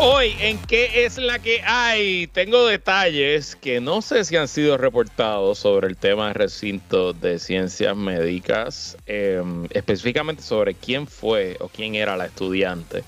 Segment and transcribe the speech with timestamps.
[0.00, 2.28] Hoy, ¿en qué es la que hay?
[2.28, 7.40] Tengo detalles que no sé si han sido reportados sobre el tema de recinto de
[7.40, 13.02] ciencias médicas, em, específicamente sobre quién fue o quién era la estudiante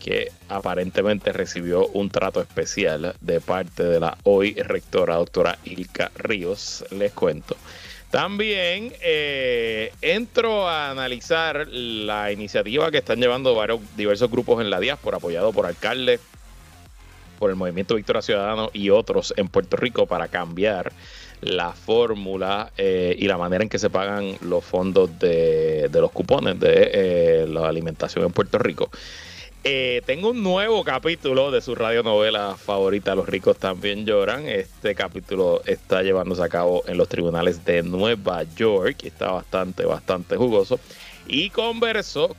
[0.00, 6.82] que aparentemente recibió un trato especial de parte de la hoy rectora doctora Ilka Ríos.
[6.90, 7.56] Les cuento.
[8.12, 14.80] También eh, entro a analizar la iniciativa que están llevando varios diversos grupos en la
[14.80, 16.20] diáspora, apoyado por alcaldes,
[17.38, 20.92] por el Movimiento Victoria Ciudadano y otros en Puerto Rico para cambiar
[21.40, 26.60] la fórmula eh, y la manera en que se pagan los fondos de, los cupones
[26.60, 28.90] de eh, la alimentación en Puerto Rico.
[29.64, 34.48] Eh, tengo un nuevo capítulo de su radionovela favorita, Los ricos también lloran.
[34.48, 39.04] Este capítulo está llevándose a cabo en los tribunales de Nueva York.
[39.04, 40.80] Está bastante, bastante jugoso.
[41.28, 42.34] Y conversó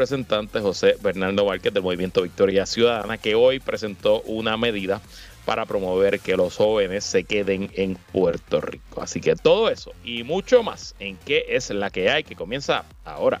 [0.00, 5.02] representante José Bernardo Márquez del Movimiento Victoria Ciudadana, que hoy presentó una medida
[5.44, 9.02] para promover que los jóvenes se queden en Puerto Rico.
[9.02, 12.86] Así que todo eso y mucho más en qué es la que hay que comienza
[13.04, 13.40] ahora.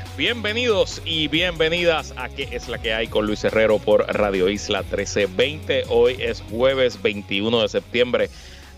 [0.17, 4.81] Bienvenidos y bienvenidas a ¿Qué es la que hay con Luis Herrero por Radio Isla
[4.81, 5.85] 1320?
[5.87, 8.29] Hoy es jueves 21 de septiembre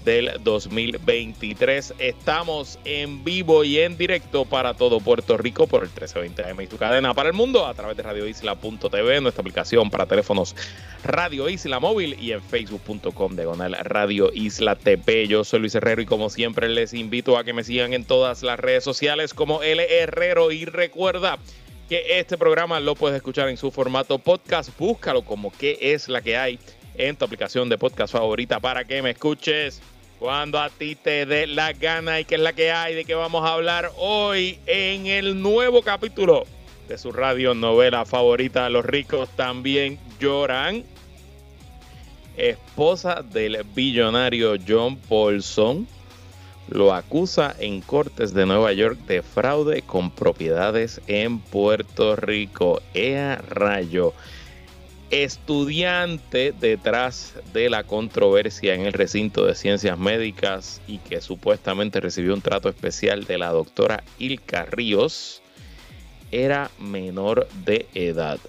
[0.04, 1.94] del 2023.
[2.00, 6.68] Estamos en vivo y en directo para todo Puerto Rico por el 1320 AM y
[6.68, 10.56] tu cadena para el mundo a través de radioisla.tv, nuestra aplicación para teléfonos
[11.04, 15.28] Radio Isla Móvil y en facebook.com diagonal Radio Isla TP.
[15.28, 18.44] Yo soy Luis Herrero y como siempre les invito a que me sigan en todas
[18.44, 21.40] las redes sociales como L Herrero y recuerda
[21.90, 24.78] que este programa lo puedes escuchar en su formato podcast.
[24.78, 26.60] Búscalo como que es la que hay
[26.96, 29.82] en tu aplicación de podcast favorita para que me escuches
[30.24, 33.14] cuando a ti te dé la gana y que es la que hay, de que
[33.14, 36.46] vamos a hablar hoy en el nuevo capítulo
[36.88, 40.86] de su radio novela favorita, Los ricos también lloran.
[42.38, 45.86] Esposa del billonario John Paulson
[46.70, 52.82] lo acusa en cortes de Nueva York de fraude con propiedades en Puerto Rico.
[52.94, 54.14] Ea rayo
[55.14, 62.34] estudiante detrás de la controversia en el recinto de ciencias médicas y que supuestamente recibió
[62.34, 65.44] un trato especial de la doctora Ilka Ríos,
[66.32, 68.40] era menor de edad.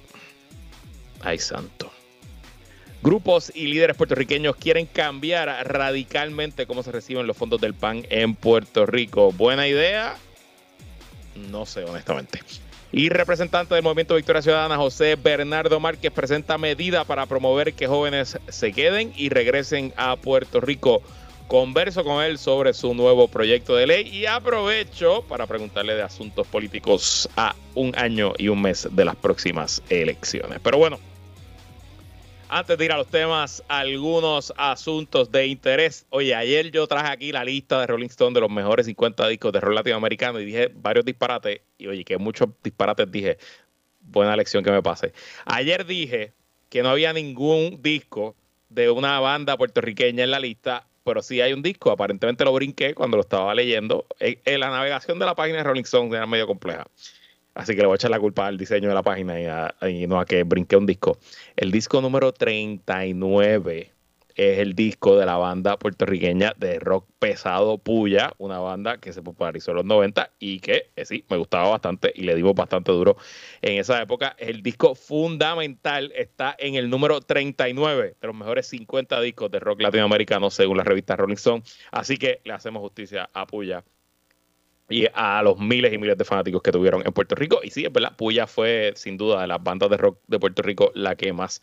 [1.20, 1.92] Ay santo.
[3.02, 8.34] Grupos y líderes puertorriqueños quieren cambiar radicalmente cómo se reciben los fondos del PAN en
[8.34, 9.32] Puerto Rico.
[9.32, 10.16] ¿Buena idea?
[11.50, 12.40] No sé, honestamente.
[12.96, 18.38] Y representante del Movimiento Victoria Ciudadana, José Bernardo Márquez, presenta medida para promover que jóvenes
[18.48, 21.02] se queden y regresen a Puerto Rico.
[21.48, 26.46] Converso con él sobre su nuevo proyecto de ley y aprovecho para preguntarle de asuntos
[26.46, 30.60] políticos a un año y un mes de las próximas elecciones.
[30.62, 31.00] Pero bueno,
[32.54, 36.06] antes de ir a los temas, algunos asuntos de interés.
[36.10, 39.52] Oye, ayer yo traje aquí la lista de Rolling Stone de los mejores 50 discos
[39.52, 41.62] de rock latinoamericano y dije varios disparates.
[41.78, 43.38] Y oye, que muchos disparates dije.
[44.02, 45.12] Buena lección que me pase.
[45.46, 46.32] Ayer dije
[46.68, 48.36] que no había ningún disco
[48.68, 51.90] de una banda puertorriqueña en la lista, pero sí hay un disco.
[51.90, 54.06] Aparentemente lo brinqué cuando lo estaba leyendo.
[54.20, 56.86] En, la navegación de la página de Rolling Stone era medio compleja.
[57.54, 60.18] Así que le voy a echar la culpa al diseño de la página y, no
[60.18, 61.18] a que brinque un disco.
[61.56, 63.92] El disco número 39
[64.34, 69.22] es el disco de la banda puertorriqueña de rock pesado Puya, una banda que se
[69.22, 72.90] popularizó en los 90 y que eh, sí, me gustaba bastante y le dimos bastante
[72.90, 73.16] duro
[73.62, 74.34] en esa época.
[74.38, 79.82] El disco fundamental está en el número 39 de los mejores 50 discos de rock
[79.82, 81.62] latinoamericano según la revista Rolling Stone.
[81.92, 83.84] Así que le hacemos justicia a Puya
[84.88, 87.60] y a los miles y miles de fanáticos que tuvieron en Puerto Rico.
[87.62, 90.62] Y sí, es verdad, Puya fue sin duda de las bandas de rock de Puerto
[90.62, 91.62] Rico la que más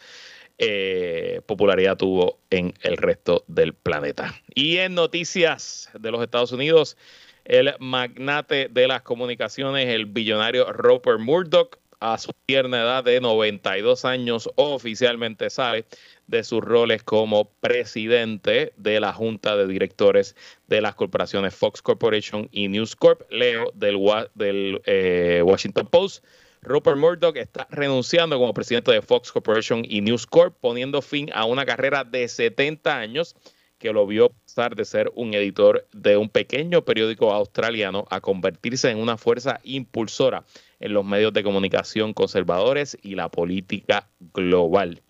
[0.57, 4.33] eh, popularidad tuvo en el resto del planeta.
[4.53, 6.97] Y en noticias de los Estados Unidos,
[7.45, 14.05] el magnate de las comunicaciones, el billonario Roper Murdoch, a su tierna edad de 92
[14.05, 15.85] años, oficialmente sale
[16.31, 20.35] de sus roles como presidente de la junta de directores
[20.67, 23.29] de las corporaciones Fox Corporation y News Corp.
[23.29, 26.25] Leo del, eh, Washington Post.
[26.63, 31.45] Rupert Murdoch está renunciando como presidente de Fox Corporation y News Corp, poniendo fin a
[31.45, 33.35] una carrera de 70 años
[33.77, 38.89] que lo vio pasar de ser un editor de un pequeño periódico australiano a convertirse
[38.91, 40.43] en una fuerza impulsora
[40.79, 45.01] en los medios de comunicación conservadores y la política global.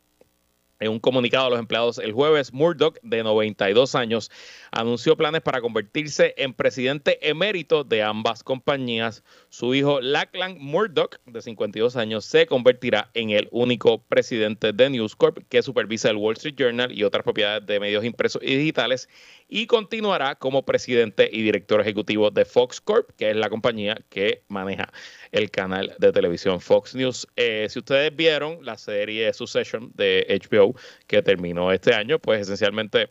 [0.82, 4.32] En un comunicado a los empleados el jueves, Murdoch, de 92 años,
[4.72, 9.24] anunció planes para convertirse en presidente emérito de ambas compañías.
[9.50, 15.16] Su hijo Lachlan Murdoch, de 52 años, se convertirá en el único presidente de News
[15.16, 19.08] Corp que supervisa el Wall Street Journal y otras propiedades de medios impresos y digitales
[19.54, 24.44] y continuará como presidente y director ejecutivo de Fox Corp, que es la compañía que
[24.48, 24.88] maneja
[25.34, 27.28] el canal de televisión Fox News.
[27.36, 30.74] Eh, si ustedes vieron la serie Succession de HBO
[31.06, 33.10] que terminó este año, pues esencialmente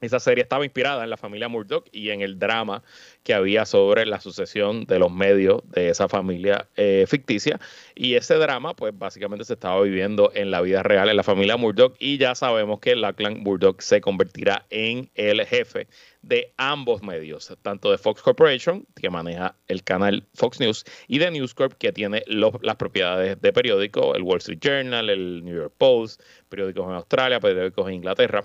[0.00, 2.82] esa serie estaba inspirada en la familia Murdoch y en el drama
[3.22, 7.58] que había sobre la sucesión de los medios de esa familia eh, ficticia.
[7.94, 11.56] Y ese drama, pues básicamente se estaba viviendo en la vida real en la familia
[11.56, 11.96] Murdoch.
[11.98, 15.88] Y ya sabemos que Lachlan Murdoch se convertirá en el jefe
[16.20, 21.30] de ambos medios, tanto de Fox Corporation, que maneja el canal Fox News, y de
[21.30, 25.74] News Corp, que tiene las propiedades de periódicos, el Wall Street Journal, el New York
[25.78, 28.44] Post, periódicos en Australia, periódicos en Inglaterra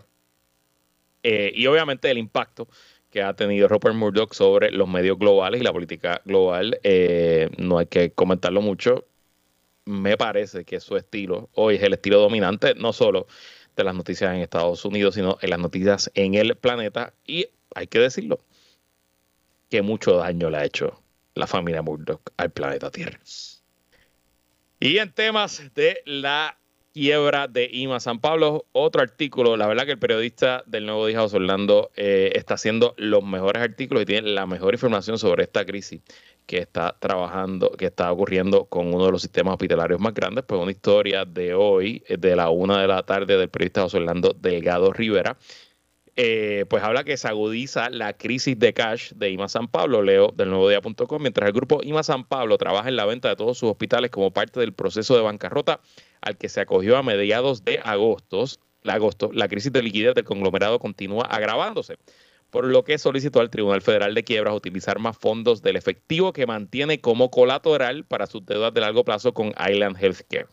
[1.24, 2.68] eh, y obviamente el impacto
[3.10, 7.78] que ha tenido Rupert Murdoch sobre los medios globales y la política global, eh, no
[7.78, 9.06] hay que comentarlo mucho.
[9.86, 13.28] Me parece que su estilo hoy es el estilo dominante, no solo
[13.76, 17.14] de las noticias en Estados Unidos, sino en las noticias en el planeta.
[17.26, 18.40] Y hay que decirlo,
[19.70, 21.02] que mucho daño le ha hecho
[21.34, 23.20] la familia Murdoch al planeta Tierra.
[24.80, 26.58] Y en temas de la
[26.94, 28.66] quiebra de IMA San Pablo.
[28.72, 32.94] Otro artículo, la verdad que el periodista del Nuevo Día, José Orlando, eh, está haciendo
[32.98, 36.02] los mejores artículos y tiene la mejor información sobre esta crisis
[36.46, 40.44] que está trabajando, que está ocurriendo con uno de los sistemas hospitalarios más grandes.
[40.46, 43.98] Pues una historia de hoy, eh, de la una de la tarde, del periodista José
[43.98, 45.38] Orlando Delgado Rivera.
[46.18, 50.34] Eh, pues habla que se agudiza la crisis de cash de IMA San Pablo, leo
[50.36, 53.58] del nuevo día.com, mientras el grupo IMA San Pablo trabaja en la venta de todos
[53.58, 55.80] sus hospitales como parte del proceso de bancarrota
[56.20, 58.44] al que se acogió a mediados de agosto,
[58.84, 61.98] agosto, la crisis de liquidez del conglomerado continúa agravándose,
[62.50, 66.46] por lo que solicitó al Tribunal Federal de Quiebras utilizar más fondos del efectivo que
[66.46, 70.48] mantiene como colateral para sus deudas de largo plazo con Island Healthcare.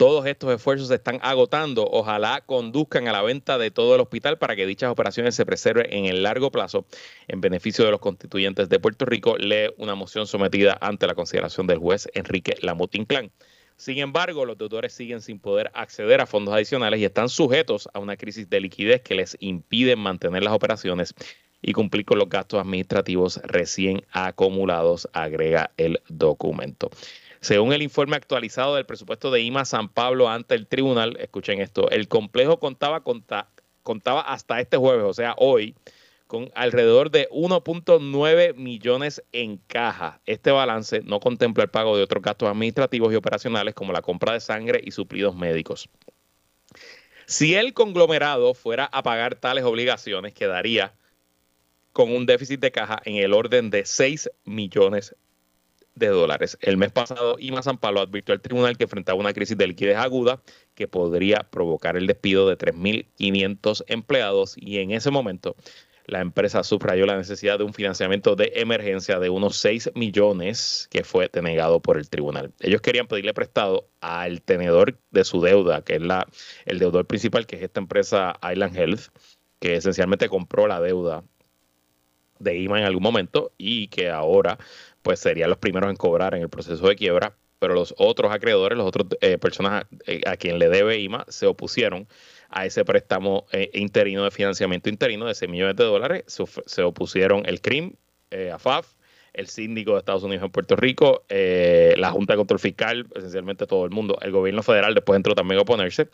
[0.00, 1.84] Todos estos esfuerzos se están agotando.
[1.84, 5.92] Ojalá conduzcan a la venta de todo el hospital para que dichas operaciones se preserven
[5.92, 6.86] en el largo plazo
[7.28, 9.36] en beneficio de los constituyentes de Puerto Rico.
[9.36, 13.30] Lee una moción sometida ante la consideración del juez Enrique Lamotín Clan.
[13.76, 17.98] Sin embargo, los deudores siguen sin poder acceder a fondos adicionales y están sujetos a
[17.98, 21.14] una crisis de liquidez que les impide mantener las operaciones
[21.60, 26.88] y cumplir con los gastos administrativos recién acumulados, agrega el documento.
[27.40, 31.88] Según el informe actualizado del presupuesto de IMA San Pablo ante el tribunal, escuchen esto,
[31.90, 33.02] el complejo contaba,
[33.82, 35.74] contaba hasta este jueves, o sea, hoy,
[36.26, 40.20] con alrededor de 1.9 millones en caja.
[40.26, 44.34] Este balance no contempla el pago de otros gastos administrativos y operacionales como la compra
[44.34, 45.88] de sangre y suplidos médicos.
[47.24, 50.92] Si el conglomerado fuera a pagar tales obligaciones, quedaría
[51.92, 55.16] con un déficit de caja en el orden de 6 millones
[56.00, 56.58] de dólares.
[56.60, 59.96] El mes pasado, IMA San Pablo advirtió al tribunal que enfrentaba una crisis de liquidez
[59.96, 60.42] aguda
[60.74, 65.54] que podría provocar el despido de 3.500 empleados y en ese momento
[66.06, 71.04] la empresa subrayó la necesidad de un financiamiento de emergencia de unos 6 millones que
[71.04, 72.52] fue denegado por el tribunal.
[72.58, 76.26] Ellos querían pedirle prestado al tenedor de su deuda, que es la,
[76.64, 79.02] el deudor principal, que es esta empresa Island Health,
[79.60, 81.22] que esencialmente compró la deuda
[82.40, 84.58] de IMA en algún momento y que ahora
[85.02, 88.76] pues serían los primeros en cobrar en el proceso de quiebra, pero los otros acreedores,
[88.76, 92.08] las otras eh, personas eh, a, quien le debe IMA, se opusieron
[92.48, 96.24] a ese préstamo eh, interino de financiamiento interino de 6 millones de dólares.
[96.26, 97.92] Se, opusieron el CRIM,
[98.52, 98.94] AFAF,
[99.34, 103.84] el síndico de Estados Unidos en Puerto Rico, la Junta de Control Fiscal, esencialmente todo
[103.84, 104.18] el mundo.
[104.22, 106.08] El gobierno federal después entró también a oponerse.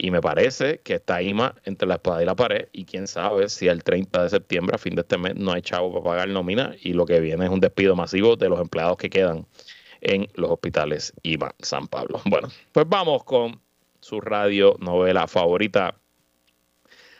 [0.00, 2.68] Y me parece que está IMA entre la espada y la pared.
[2.70, 5.60] Y quién sabe si el 30 de septiembre, a fin de este mes, no hay
[5.60, 6.76] chavo para pagar nómina.
[6.80, 9.44] Y lo que viene es un despido masivo de los empleados que quedan
[10.00, 12.20] en los hospitales IMA San Pablo.
[12.30, 13.60] Bueno, pues vamos con
[13.98, 15.96] su radio novela favorita.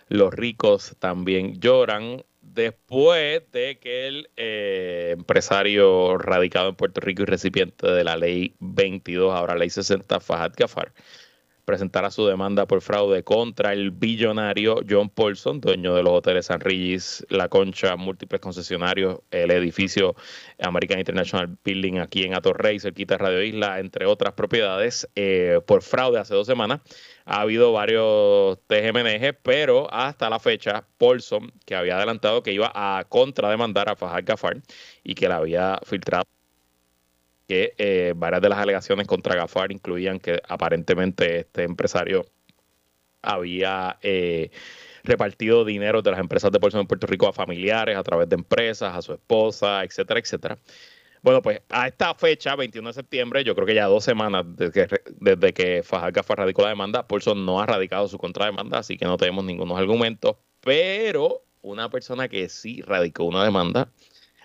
[0.07, 2.25] Los ricos también lloran.
[2.41, 8.55] Después de que el eh, empresario radicado en Puerto Rico y recipiente de la ley
[8.61, 10.93] 22, ahora ley 60, Fahad Gafar,
[11.69, 16.61] presentará su demanda por fraude contra el billonario John Paulson, dueño de los hoteles San
[16.61, 20.17] Regis, La Concha, múltiples concesionarios, el edificio
[20.61, 26.19] American International Building aquí en Atorrey, cerquita Radio Isla, entre otras propiedades, eh, por fraude
[26.19, 26.81] hace dos semanas.
[27.27, 33.05] Ha habido varios TGMNG, pero hasta la fecha, Paulson, que había adelantado que iba a
[33.11, 34.63] contrademandar a Fajal Gafar
[35.05, 36.25] y que la había filtrado
[37.49, 42.27] que eh, varias de las alegaciones contra Gafar incluían que aparentemente este empresario
[43.23, 44.51] había eh,
[45.03, 48.37] repartido dinero de las empresas de Paulson en Puerto Rico a familiares, a través de
[48.37, 50.59] empresas, a su esposa, etcétera, etcétera.
[51.23, 55.53] Bueno, pues a esta fecha, 21 de septiembre, yo creo que ya dos semanas desde
[55.53, 59.17] que, que Gafar radicó la demanda, Paulson no ha radicado su contrademanda, así que no
[59.17, 63.91] tenemos ningunos argumentos, pero una persona que sí radicó una demanda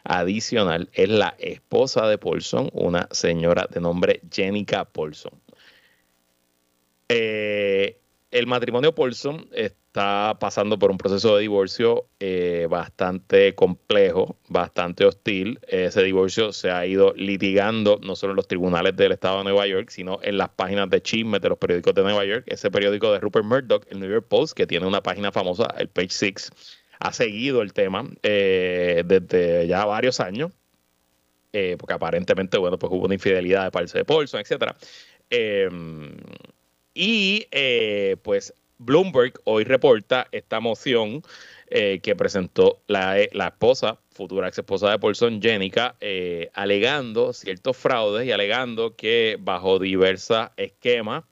[0.03, 5.33] adicional es la esposa de Paulson, una señora de nombre Jenica Paulson.
[7.09, 7.99] Eh,
[8.31, 15.59] el matrimonio Paulson está pasando por un proceso de divorcio eh, bastante complejo, bastante hostil.
[15.67, 19.67] Ese divorcio se ha ido litigando no solo en los tribunales del estado de Nueva
[19.67, 22.45] York, sino en las páginas de chismes de los periódicos de Nueva York.
[22.47, 25.89] Ese periódico de Rupert Murdoch, el New York Post, que tiene una página famosa, el
[25.89, 26.51] Page Six,
[27.03, 30.53] ha seguido el tema eh, desde ya varios años,
[31.51, 34.41] eh, porque aparentemente, bueno, pues hubo una infidelidad de parte de Paulson.
[35.29, 36.15] Em,
[36.93, 41.21] y eh, pues Bloomberg hoy reporta esta moción
[41.69, 45.95] que presentó la, la, esposa, futura ex esposa de Paulson, Jenica,
[46.53, 51.23] alegando ciertos fraudes y alegando que bajo diversos esquemas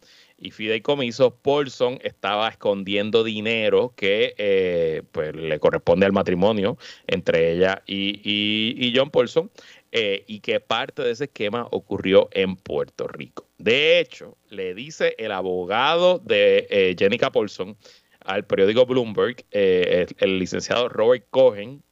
[0.41, 7.83] y fideicomisos, Paulson estaba escondiendo dinero que eh, pues, le corresponde al matrimonio entre ella
[7.85, 9.51] y, John Paulson,
[9.91, 13.47] eh, y que parte de ese esquema ocurrió en Puerto Rico.
[13.59, 17.77] De hecho, le dice el abogado de eh, Jenica Paulson
[18.25, 21.83] al periódico Bloomberg, el, licenciado Robert Cohen,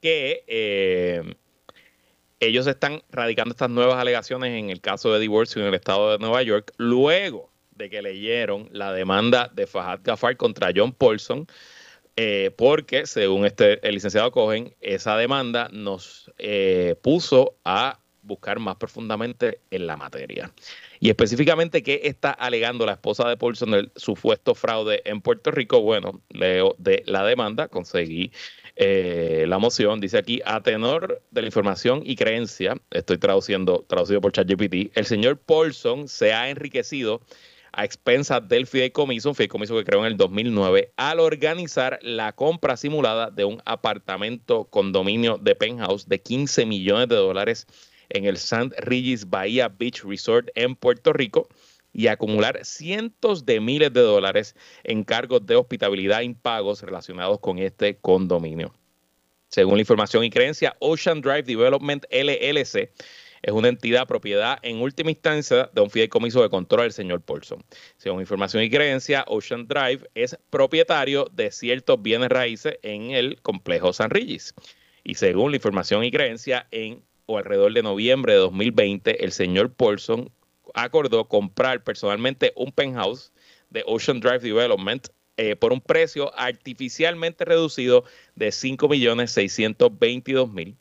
[0.00, 1.36] que
[2.40, 6.18] ellos están radicando estas nuevas alegaciones en el caso de divorcio en el estado de
[6.18, 11.46] Nueva York, luego de que leyeron la demanda de Fahad Gafar contra John Paulson,
[12.16, 18.76] eh, porque según este, el licenciado Cohen, esa demanda nos eh, puso a buscar más
[18.76, 20.52] profundamente en la materia.
[20.98, 25.80] Y específicamente, ¿qué está alegando la esposa de Paulson del supuesto fraude en Puerto Rico?
[25.80, 28.32] Bueno, leo de la demanda, conseguí
[28.76, 34.20] eh, la moción dice aquí, a tenor de la información y creencia, estoy traduciendo, traducido
[34.20, 37.22] por ChatGPT, el señor Paulson se ha enriquecido
[37.72, 42.76] a expensas del fideicomiso, un fideicomiso que creó en el 2009, al organizar la compra
[42.76, 47.66] simulada de un apartamento condominio de penthouse de 15 millones de dólares
[48.08, 48.74] en el St.
[48.78, 51.48] Regis Bahía Beach Resort en Puerto Rico
[51.96, 57.96] y acumular cientos de miles de dólares en cargos de hospitabilidad impagos relacionados con este
[57.96, 58.74] condominio.
[59.48, 62.90] Según la información y creencia, Ocean Drive Development LLC
[63.42, 67.64] es una entidad propiedad en última instancia de un fideicomiso de control del señor Paulson.
[67.96, 73.94] Según información y creencia, Ocean Drive es propietario de ciertos bienes raíces en el complejo
[73.94, 74.54] San Regis.
[75.02, 79.72] Y según la información y creencia, en o alrededor de noviembre de 2020, el señor
[79.72, 80.30] Paulson
[80.74, 83.32] acordó comprar personalmente un penthouse
[83.70, 85.08] de Ocean Drive Development
[85.38, 88.04] eh, por un precio artificialmente reducido
[88.36, 90.76] de 5.622.000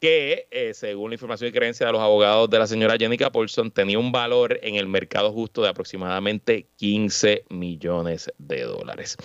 [0.00, 3.72] que eh, según la información y creencia de los abogados de la señora Jenica Paulson
[3.72, 9.16] tenía un valor en el mercado justo de aproximadamente 15 millones de dólares.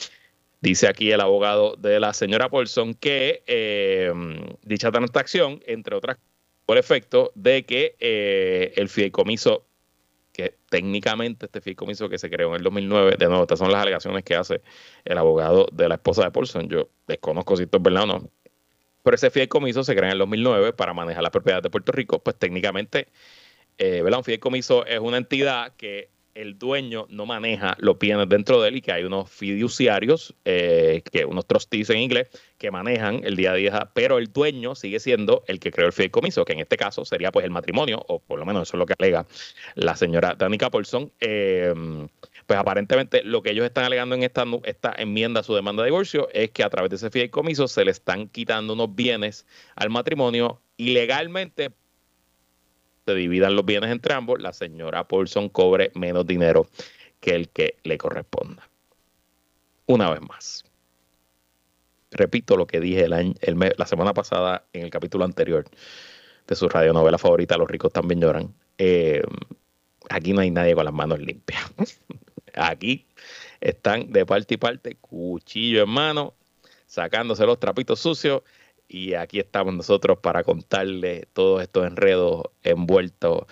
[0.62, 4.12] Dice aquí el abogado de la señora Paulson que eh,
[4.64, 6.18] dicha transacción, entre otras
[6.66, 9.69] por efecto de que el fideicomiso
[10.40, 13.82] que técnicamente este fideicomiso que se creó en el 2009, de nuevo, estas son las
[13.82, 14.62] alegaciones que hace
[15.04, 16.70] el abogado de la esposa de Paulson.
[16.70, 18.30] Yo desconozco si esto es verdad o no.
[19.04, 22.20] Pero ese fideicomiso se creó en el 2009 para manejar la propiedad de Puerto Rico.
[22.20, 23.10] Pues técnicamente,
[23.78, 24.20] eh, ¿verdad?
[24.20, 28.76] Un fideicomiso es una entidad que el dueño no maneja los bienes dentro de él
[28.78, 33.52] y que hay unos fiduciarios, eh, que unos trustees en inglés, que manejan el día
[33.52, 36.78] a día, pero el dueño sigue siendo el que creó el fideicomiso, que en este
[36.78, 39.26] caso sería pues el matrimonio, o por lo menos eso es lo que alega
[39.76, 41.12] la señora Danica Paulson.
[41.20, 41.74] Eh,
[42.50, 45.90] pues aparentemente lo que ellos están alegando en esta, esta enmienda a su demanda de
[45.90, 49.46] divorcio es que a través de ese fideicomiso se le están quitando unos bienes
[49.76, 51.72] al matrimonio ilegalmente
[53.16, 56.68] dividan los bienes entre ambos, la señora Paulson cobre menos dinero
[57.20, 58.68] que el que le corresponda.
[59.86, 60.66] Una vez más.
[62.12, 63.34] Repito lo que dije el año,
[63.78, 65.66] la semana pasada en el capítulo anterior
[66.48, 68.54] de su radionovela favorita, Los ricos también lloran.
[68.78, 69.22] Eh,
[70.10, 71.62] aquí no hay nadie con las manos limpias.
[72.56, 73.06] Aquí
[73.62, 76.34] están de parte y parte, cuchillo en mano,
[76.88, 78.42] sacándose los trapitos sucios.
[78.92, 83.44] Y aquí estamos nosotros para contarle todos estos enredos envueltos,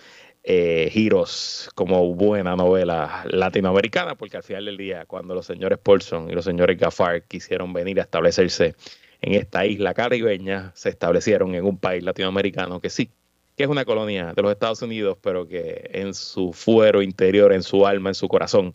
[0.43, 6.31] eh, giros como buena novela latinoamericana, porque al final del día, cuando los señores Paulson
[6.31, 8.75] y los señores Gaffar quisieron venir a establecerse
[9.21, 13.11] en esta isla caribeña, se establecieron en un país latinoamericano que sí,
[13.55, 17.61] que es una colonia de los Estados Unidos, pero que en su fuero interior, en
[17.61, 18.73] su alma, en su corazón,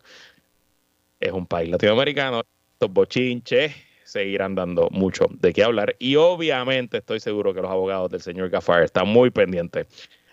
[1.19, 2.42] es un país latinoamericano.
[2.75, 3.75] Estos bochinches
[4.12, 5.97] seguirán dando mucho de qué hablar.
[5.99, 9.87] Y obviamente estoy seguro que los abogados del señor Gaffar están muy pendientes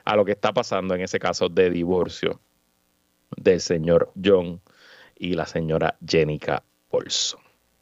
[0.04, 2.42] a lo que está pasando en ese caso de divorcio
[3.38, 4.62] del señor John
[5.18, 7.40] y la señora Jenica Olson.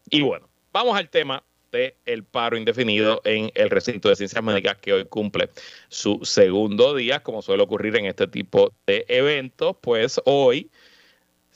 [0.09, 4.93] Y bueno, vamos al tema del paro indefinido en el recinto de ciencias médicas que
[4.93, 5.49] hoy cumple
[5.89, 10.69] su segundo día, como suele ocurrir en este tipo de eventos, pues hoy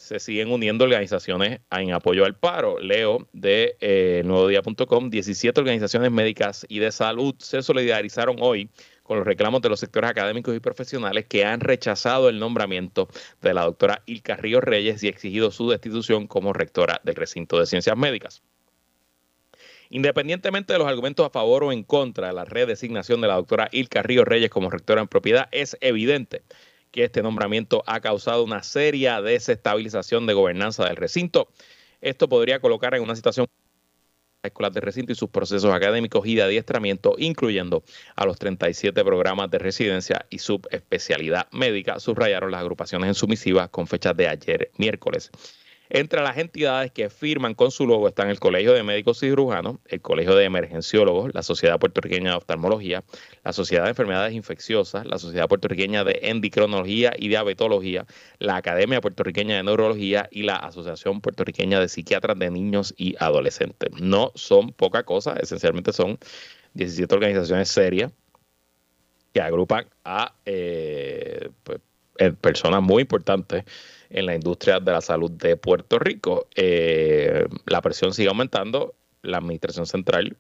[0.02, 2.80] se siguen uniendo organizaciones en apoyo al paro.
[2.80, 8.70] Leo de eh, nuevodía.com, 17 organizaciones médicas y de salud se solidarizaron hoy
[9.04, 13.10] con los reclamos de los sectores académicos y profesionales que han rechazado el nombramiento
[13.42, 17.68] de la doctora Ilka Ríos Reyes y exigido su destitución como rectora del recinto de
[17.68, 18.42] ciencias médicas.
[19.92, 23.70] Independientemente de los argumentos a favor o en contra de la redesignación de la doctora
[23.72, 26.44] Ilka Ríos Reyes como rectora en propiedad, es evidente
[26.92, 31.50] que este nombramiento ha causado una seria desestabilización de gobernanza del recinto.
[32.02, 33.48] Esto podría colocar en una situación
[34.44, 37.84] escuelas de recinto y sus procesos académicos y de adiestramiento, incluyendo
[38.16, 43.68] a los 37 programas de residencia y subespecialidad médica, subrayaron las agrupaciones en su misiva
[43.68, 45.32] con fecha de ayer miércoles.
[45.94, 50.00] Entre las entidades que firman con su logo están el Colegio de Médicos Cirujanos, el
[50.00, 53.04] Colegio de Emergenciólogos, la Sociedad Puertorriqueña de Oftalmología,
[53.44, 58.06] la Sociedad de Enfermedades Infecciosas, la Sociedad Puertorriqueña de Endocrinología y Diabetología,
[58.40, 63.90] la Academia Puertorriqueña de Neurología y la Asociación Puertorriqueña de Psiquiatras de Niños y Adolescentes.
[64.00, 66.20] No son poca cosa, esencialmente son
[66.74, 68.14] 17 organizaciones serias
[69.34, 71.82] que agrupan a eh, pues,
[72.18, 73.66] eh, personas muy importantes
[74.12, 76.48] en la industria de la salud de Puerto Rico.
[76.56, 80.38] Eh, la presión sigue aumentando, la administración central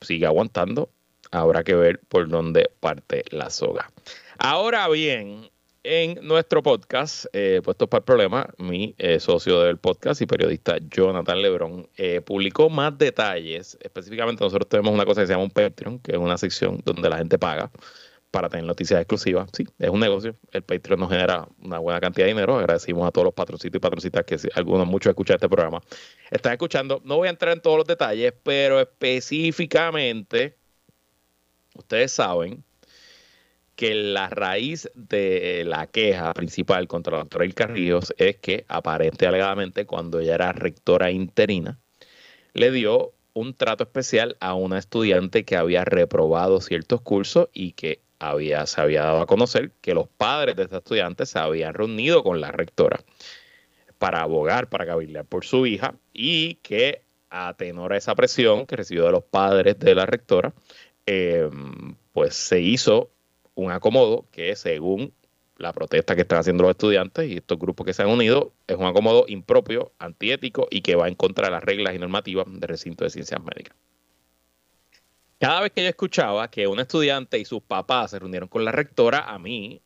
[0.00, 0.90] sigue aguantando.
[1.30, 3.90] Habrá que ver por dónde parte la soga.
[4.38, 5.50] Ahora bien,
[5.84, 10.76] en nuestro podcast, eh, Puestos para el Problema, mi eh, socio del podcast y periodista
[10.78, 13.76] Jonathan Lebron eh, publicó más detalles.
[13.80, 17.08] Específicamente, nosotros tenemos una cosa que se llama un Patreon, que es una sección donde
[17.08, 17.70] la gente paga
[18.32, 19.48] para tener noticias exclusivas.
[19.52, 20.34] Sí, es un negocio.
[20.50, 22.58] El Patreon nos genera una buena cantidad de dinero.
[22.58, 25.82] Agradecimos a todos los patroncitos y patroncitas que algunos, muchos escuchan este programa.
[26.30, 27.00] Están escuchando.
[27.04, 30.56] No voy a entrar en todos los detalles, pero específicamente,
[31.74, 32.64] ustedes saben
[33.76, 39.26] que la raíz de la queja principal contra la doctora El Ríos es que aparente
[39.26, 41.78] alegadamente cuando ella era rectora interina,
[42.54, 48.00] le dio un trato especial a una estudiante que había reprobado ciertos cursos y que
[48.22, 52.22] había, se había dado a conocer que los padres de esta estudiante se habían reunido
[52.22, 53.00] con la rectora
[53.98, 58.76] para abogar, para cabildear por su hija y que a tenor a esa presión que
[58.76, 60.54] recibió de los padres de la rectora,
[61.06, 63.10] em, pues se hizo
[63.54, 65.12] un acomodo que según
[65.56, 68.76] la protesta que están haciendo los estudiantes y estos grupos que se han unido es
[68.76, 72.62] un acomodo impropio, antiético y que va en contra de las reglas y normativas del
[72.62, 73.76] recinto de ciencias médicas.
[75.42, 78.70] Cada vez que yo escuchaba que un estudiante y sus papás se reunieron con la
[78.70, 79.82] rectora, a mí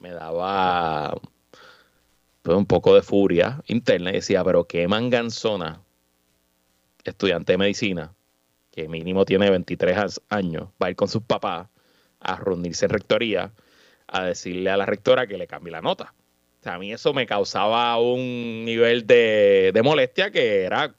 [0.00, 1.16] me daba
[2.42, 5.80] pues, un poco de furia interna y decía, pero qué manganzona,
[7.04, 8.12] estudiante de medicina,
[8.72, 11.68] que mínimo tiene 23 años, va a ir con sus papás
[12.18, 13.52] a reunirse en rectoría
[14.08, 16.12] a decirle a la rectora que le cambie la nota.
[16.58, 20.92] O sea, a mí eso me causaba un nivel de, de molestia que era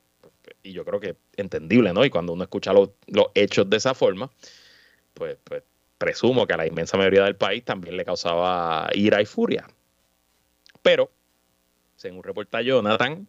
[0.64, 2.06] y yo creo que entendible, ¿no?
[2.06, 2.90] Y cuando uno escucha los,
[3.34, 4.30] hechos de esa forma,
[5.14, 5.64] pues, pues,
[5.98, 9.68] presumo que a la inmensa mayoría del país también le causaba ira y furia.
[10.82, 11.12] Pero,
[11.96, 13.28] según reporta Jonathan,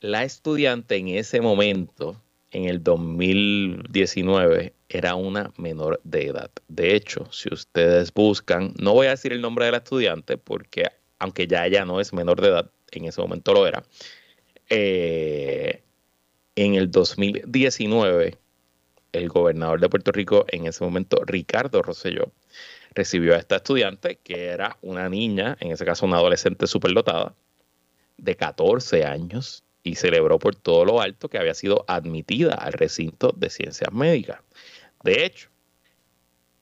[0.00, 6.50] la estudiante en ese momento, en el 2019, era una menor de edad.
[6.68, 10.84] De hecho, si ustedes buscan, no voy a decir el nombre de la estudiante porque
[11.18, 13.82] aunque ya ella no es menor de edad, en ese momento lo era,
[14.70, 15.82] eh,
[16.64, 18.36] en el 2019,
[19.12, 22.32] el gobernador de Puerto Rico, en ese momento, Ricardo Rosselló,
[22.96, 27.36] recibió a esta estudiante, que era una niña, en ese caso una adolescente superdotada,
[28.16, 33.32] de 14 años, y celebró por todo lo alto que había sido admitida al recinto
[33.36, 34.40] de ciencias médicas.
[35.04, 35.50] De hecho,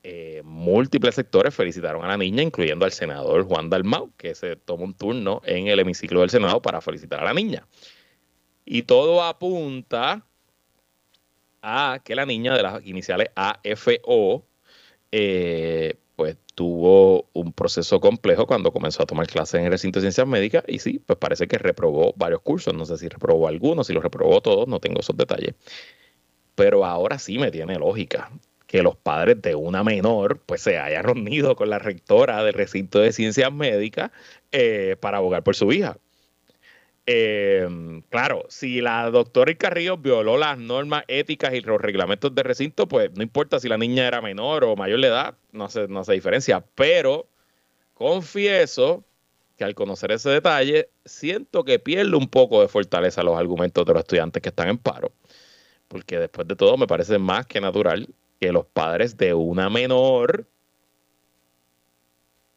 [0.02, 4.84] eh, múltiples sectores felicitaron a la niña, incluyendo al senador Juan Dalmau, que se tomó
[4.84, 7.66] un turno en el hemiciclo del Senado para felicitar a la niña.
[8.66, 10.26] Y todo apunta
[11.62, 14.44] a que la niña de las iniciales AFO,
[15.12, 20.04] eh, pues tuvo un proceso complejo cuando comenzó a tomar clases en el recinto de
[20.04, 23.86] ciencias médicas y sí, pues parece que reprobó varios cursos, no sé si reprobó algunos,
[23.86, 25.54] si los reprobó todos, no tengo esos detalles.
[26.54, 28.30] Pero ahora sí me tiene lógica
[28.66, 32.98] que los padres de una menor pues se hayan reunido con la rectora del recinto
[32.98, 34.10] de ciencias médicas
[34.52, 35.98] eh, para abogar por su hija.
[37.08, 42.88] Eh, claro, si la doctora Carrillo violó las normas éticas y los reglamentos de recinto,
[42.88, 46.02] pues no importa si la niña era menor o mayor de edad, no se, no
[46.02, 46.64] se diferencia.
[46.74, 47.28] Pero
[47.94, 49.04] confieso
[49.56, 53.92] que al conocer ese detalle, siento que pierde un poco de fortaleza los argumentos de
[53.92, 55.12] los estudiantes que están en paro.
[55.88, 58.08] Porque después de todo me parece más que natural
[58.40, 60.46] que los padres de una menor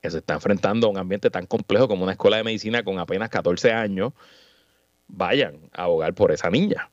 [0.01, 2.99] que se está enfrentando a un ambiente tan complejo como una escuela de medicina con
[2.99, 4.13] apenas 14 años,
[5.07, 6.89] vayan a abogar por esa niña.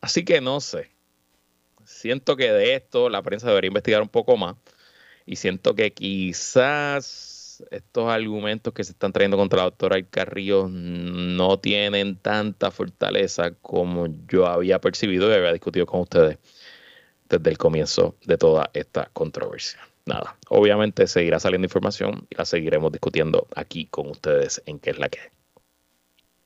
[0.00, 0.90] Así que no sé.
[1.84, 4.56] Siento que de esto la prensa debería investigar un poco más
[5.26, 11.58] y siento que quizás estos argumentos que se están trayendo contra la doctora Carrillo no
[11.58, 16.38] tienen tanta fortaleza como yo había percibido y había discutido con ustedes
[17.28, 19.89] desde el comienzo de toda esta controversia.
[20.10, 24.98] Nada, obviamente seguirá saliendo información y la seguiremos discutiendo aquí con ustedes en qué es
[24.98, 25.20] la que.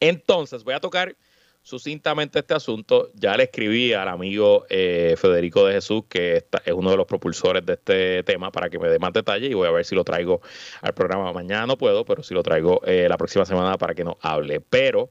[0.01, 1.17] Entonces, voy a tocar
[1.63, 3.11] sucintamente este asunto.
[3.15, 7.65] Ya le escribí al amigo eh, Federico de Jesús, que es uno de los propulsores
[7.65, 10.05] de este tema, para que me dé más detalles y voy a ver si lo
[10.05, 10.43] traigo
[10.83, 11.33] al programa.
[11.33, 14.61] Mañana no puedo, pero si lo traigo eh, la próxima semana para que nos hable.
[14.61, 15.09] Pero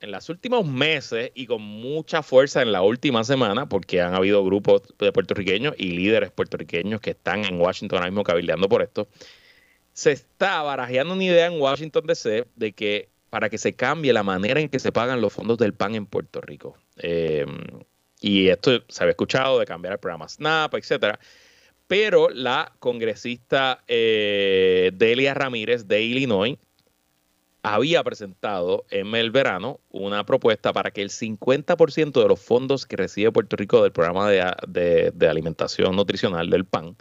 [0.00, 4.44] en los últimos meses y con mucha fuerza en la última semana, porque han habido
[4.44, 9.08] grupos de puertorriqueños y líderes puertorriqueños que están en Washington ahora mismo cabildeando por esto,
[9.92, 14.22] se está barajeando una idea en Washington DC de que para que se cambie la
[14.22, 16.78] manera en que se pagan los fondos del PAN en Puerto Rico.
[16.96, 17.58] Em,
[18.20, 21.18] y esto se había escuchado de cambiar el programa SNAP, etcétera.
[21.86, 26.56] Pero la congresista eh, Delia Ramírez de Illinois
[27.62, 32.96] había presentado en el verano una propuesta para que el 50% de los fondos que
[32.96, 36.96] recibe Puerto Rico del programa de, alimentación nutricional del PAN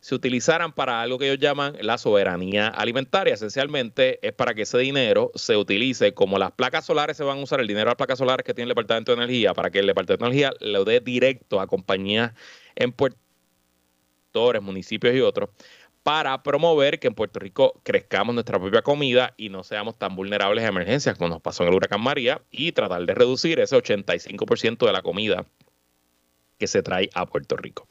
[0.00, 3.32] se utilizaran para algo que ellos llaman la soberanía alimentaria.
[3.32, 7.42] Esencialmente es para que ese dinero se utilice como las placas solares se van a
[7.42, 9.78] usar, el dinero de las placas solares que tiene el Departamento de Energía, para que
[9.78, 12.34] el Departamento de Energía lo dé directo a compañías
[12.76, 13.24] en Puerto
[14.60, 15.50] municipios y otros,
[16.04, 20.62] para promover que en Puerto Rico crezcamos nuestra propia comida y no seamos tan vulnerables
[20.62, 24.86] a emergencias como nos pasó en el huracán María y tratar de reducir ese 85%
[24.86, 25.46] de la comida
[26.58, 27.88] que se trae a Puerto Rico.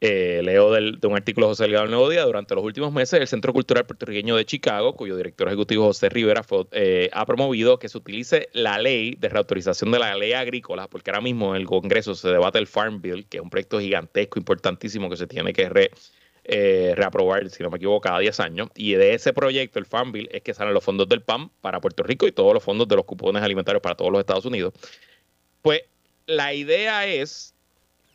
[0.00, 2.24] Eh, leo de un artículo de José Delgado del Nuevo Día.
[2.24, 6.44] Durante los últimos meses, el Centro Cultural Puertorriqueño de Chicago, cuyo director ejecutivo José Rivera
[6.72, 11.10] eh, ha promovido que se utilice la ley de reautorización de la ley agrícola, porque
[11.10, 14.38] ahora mismo en el Congreso se debate el Farm Bill, que es un proyecto gigantesco,
[14.38, 15.90] importantísimo, que se tiene que re,
[16.48, 18.68] eh, reaprobar, si no me equivoco, cada 10 años.
[18.76, 21.80] Y de ese proyecto, el Farm Bill, es que salen los fondos del PAN para
[21.80, 24.72] Puerto Rico y todos los fondos de los cupones alimentarios para todos los Estados Unidos.
[25.62, 25.82] Pues
[26.26, 27.54] la idea es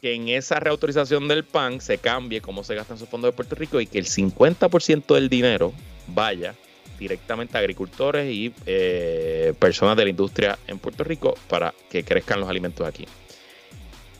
[0.01, 3.55] que en esa reautorización del PAN se cambie cómo se gastan esos fondos de Puerto
[3.55, 5.73] Rico y que el 50% del dinero
[6.07, 6.55] vaya
[6.97, 12.39] directamente a agricultores y eh, personas de la industria en Puerto Rico para que crezcan
[12.39, 13.05] los alimentos aquí.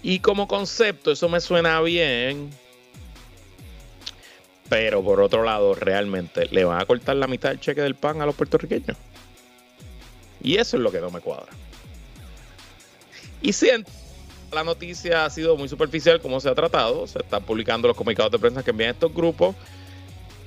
[0.03, 2.49] Y como concepto, eso me suena bien,
[4.71, 8.21] pero por otro lado, realmente le van a cortar la mitad del cheque del pan
[8.21, 8.95] a los puertorriqueños.
[10.41, 11.51] Y eso es lo que no me cuadra.
[13.41, 13.91] Y siento
[14.53, 17.05] la noticia ha sido muy superficial como se ha tratado.
[17.05, 19.57] Se están publicando los comunicados de prensa que envían estos grupos.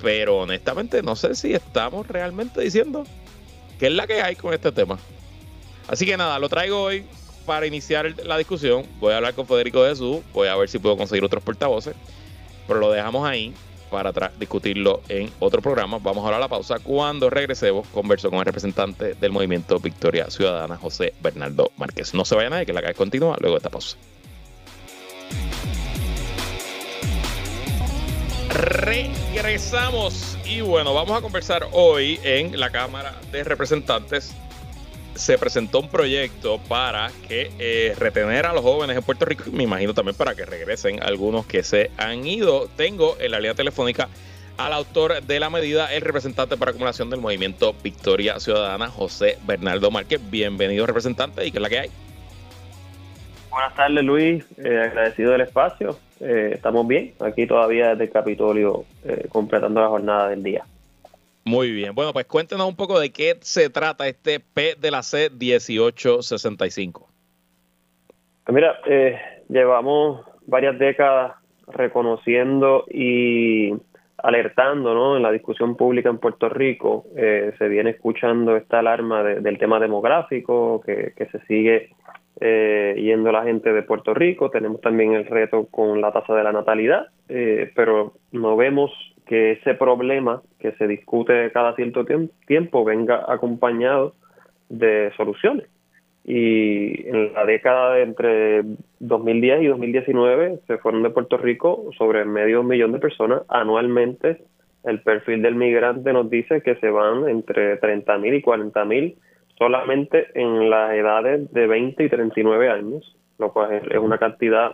[0.01, 3.03] Pero honestamente no sé si estamos realmente diciendo
[3.77, 4.97] qué es la que hay con este tema.
[5.87, 7.05] Así que nada, lo traigo hoy
[7.45, 8.87] para iniciar la discusión.
[8.99, 10.21] Voy a hablar con Federico Jesús.
[10.33, 11.93] Voy a ver si puedo conseguir otros portavoces.
[12.67, 13.53] Pero lo dejamos ahí
[13.89, 15.99] para discutirlo en otro programa.
[16.01, 16.79] Vamos ahora a la pausa.
[16.79, 22.13] Cuando regresemos, converso con el representante del movimiento Victoria Ciudadana, José Bernardo Márquez.
[22.13, 23.97] No se vaya nadie, que la calle continúa luego de esta pausa.
[28.49, 34.33] Regresamos y bueno, vamos a conversar hoy en la Cámara de Representantes
[35.15, 39.63] se presentó un proyecto para que eh, retener a los jóvenes en Puerto Rico me
[39.63, 42.67] imagino también para que regresen algunos que se han ido.
[42.75, 44.09] Tengo en la línea telefónica
[44.57, 49.89] al autor de la medida, el representante para acumulación del movimiento Victoria Ciudadana, José Bernardo
[49.91, 50.21] Márquez.
[50.29, 51.89] Bienvenido, representante, y qué es la que hay.
[53.49, 54.45] Buenas tardes, Luis.
[54.57, 55.97] Eh, agradecido del espacio.
[56.19, 57.13] Eh, estamos bien.
[57.19, 58.85] Aquí todavía desde Capitolio
[59.29, 60.65] completando la jornada del día.
[61.45, 61.93] Muy bien.
[61.93, 67.07] Bueno, pues cuéntenos un poco de qué se trata este P de la C 1865.
[68.45, 68.79] Pues mira,
[69.47, 71.33] llevamos varias décadas
[71.67, 73.73] reconociendo y
[74.17, 75.17] alertando ¿no?
[75.17, 77.05] en la discusión pública en Puerto Rico.
[77.15, 81.91] se viene escuchando esta alarma del tema demográfico que, que se sigue
[82.41, 84.49] eh, yendo la gente de Puerto Rico.
[84.49, 88.91] Tenemos también el reto con la tasa de la natalidad, eh, pero no vemos
[89.25, 92.05] que ese problema que se discute cada cierto
[92.47, 94.13] tiempo venga acompañado
[94.69, 95.67] de soluciones.
[96.23, 98.63] Y en la década de entre
[98.99, 104.41] 2010 y 2019 se fueron de Puerto Rico sobre medio millón de personas anualmente.
[104.83, 109.17] El perfil del migrante nos dice que se van entre 30 mil y 40 mil
[109.57, 114.71] solamente en las edades de 20 y 39 años, lo cual es una cantidad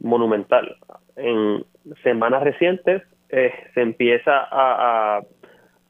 [0.00, 0.76] monumental.
[1.16, 1.64] En
[2.02, 5.22] semanas recientes eh, se empieza a,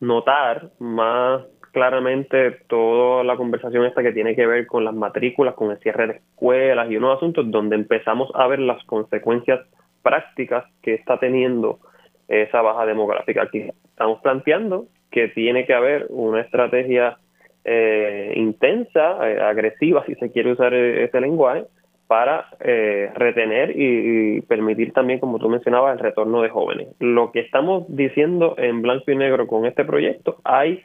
[0.01, 5.71] notar más claramente toda la conversación esta que tiene que ver con las matrículas, con
[5.71, 9.61] el cierre de escuelas y unos asuntos donde empezamos a ver las consecuencias
[10.03, 11.79] prácticas que está teniendo
[12.27, 13.43] esa baja demográfica.
[13.43, 17.19] Aquí estamos planteando que tiene que haber una estrategia
[17.65, 21.65] eh, intensa, eh, agresiva, si se quiere usar e-, ese lenguaje,
[22.07, 26.89] para eh, retener y, permitir también, como tú mencionabas, el retorno de jóvenes.
[26.99, 30.83] Lo que estamos diciendo en blanco y negro con este proyecto, hay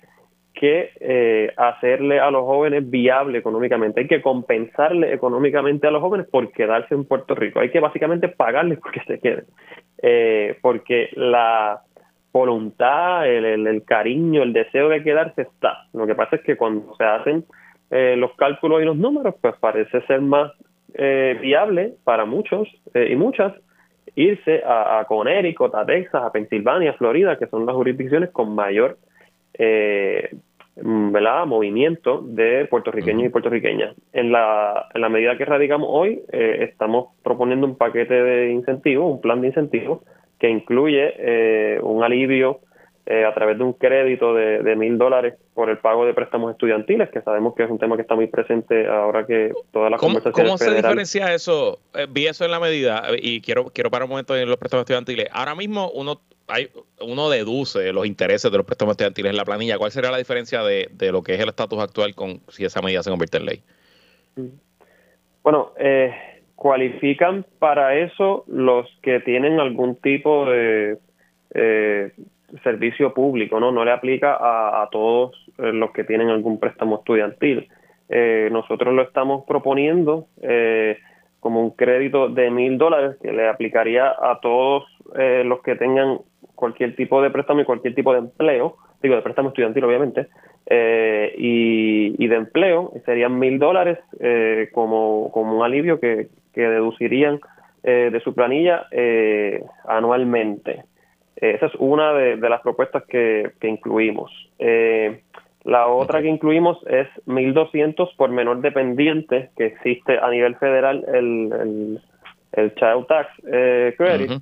[0.54, 6.28] que eh, hacerle a los jóvenes viable económicamente, hay que compensarle económicamente a los jóvenes
[6.32, 9.46] por quedarse en Puerto Rico, hay que básicamente pagarles porque se queden,
[10.62, 11.84] porque la
[12.38, 15.86] voluntad, el, cariño, el deseo de quedarse está.
[15.94, 17.46] Lo que pasa es que cuando se hacen
[17.90, 20.52] eh, los cálculos y los números, pues parece ser más
[20.94, 23.54] eh, viable para muchos eh, y muchas
[24.16, 28.56] irse a, a Connecticut, a Texas, a Pensilvania, a Florida, que son las jurisdicciones con
[28.56, 28.98] mayor
[31.46, 33.96] movimiento de puertorriqueños y puertorriqueñas.
[34.14, 39.22] En la, en la medida que radicamos hoy, estamos proponiendo un paquete de incentivos, un
[39.22, 40.02] plan de incentivos,
[40.40, 42.60] que incluye eh, un alivio
[43.10, 47.10] eh, a través de un crédito de mil dólares por el pago de préstamos estudiantiles,
[47.10, 50.20] que sabemos que es un tema que está muy presente ahora que todas las ¿Cómo,
[50.34, 51.80] ¿Cómo se diferencia eso?
[51.94, 54.82] Eh, vi eso en la medida y quiero quiero parar un momento en los préstamos
[54.82, 55.30] estudiantiles.
[55.32, 56.68] Ahora mismo uno hay,
[57.00, 59.78] uno deduce los intereses de los préstamos estudiantiles en la planilla.
[59.78, 62.82] ¿Cuál sería la diferencia de, de lo que es el estatus actual con si esa
[62.82, 63.64] medida se convierte en ley?
[65.44, 66.14] Bueno, eh,
[66.56, 70.98] cualifican para eso los que tienen algún tipo de
[71.54, 72.12] eh,
[72.64, 73.72] servicio público, ¿no?
[73.72, 77.68] No le aplica a, todos eh, los que tienen algún préstamo estudiantil.
[78.10, 80.28] Eh, nosotros lo estamos proponiendo
[81.40, 86.20] como un crédito de mil dólares que le aplicaría a todos los que tengan
[86.56, 90.28] cualquier tipo de préstamo y cualquier tipo de empleo, digo de préstamo estudiantil obviamente,
[91.38, 94.00] y, de empleo serían mil dólares
[94.74, 97.40] como, como un alivio que, que deducirían
[97.84, 100.84] eh, de su planilla eh, anualmente.
[101.38, 104.32] Eh, esa es una de, las propuestas que, incluimos.
[105.64, 112.02] la otra que incluimos es 1.200 por menor dependiente que existe a nivel federal el,
[112.54, 113.30] el, Child Tax
[113.98, 114.42] Credit.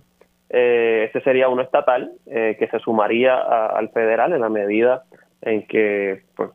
[0.49, 5.03] este sería uno estatal que se sumaría al federal en la medida
[5.41, 6.49] en que pues,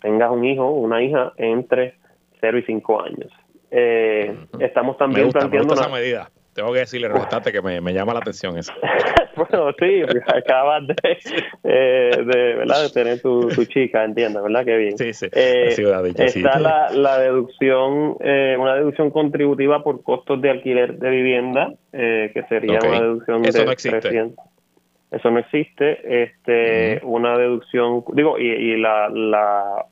[0.00, 1.94] tengas un hijo o una hija entre
[2.40, 3.32] 0 y 5 años.
[3.70, 6.30] Eh, estamos también planteando esa medida.
[6.54, 8.72] Tengo que decirle, reportante, que me, llama la atención eso.
[9.36, 10.94] bueno, sí, acabas de,
[11.64, 12.82] eh, de, ¿verdad?
[12.82, 14.64] de tener tu, chica, entiendo, ¿verdad?
[14.64, 14.98] Qué bien.
[14.98, 15.26] Sí, sí.
[15.32, 15.74] Eh,
[16.16, 22.30] está La, la, deducción, eh, una deducción contributiva por costos de alquiler de vivienda, eh,
[22.34, 24.32] que sería una deducción eso no existe.
[25.10, 26.22] Eso no existe.
[26.22, 29.86] Este, Una deducción, digo, y, y la, la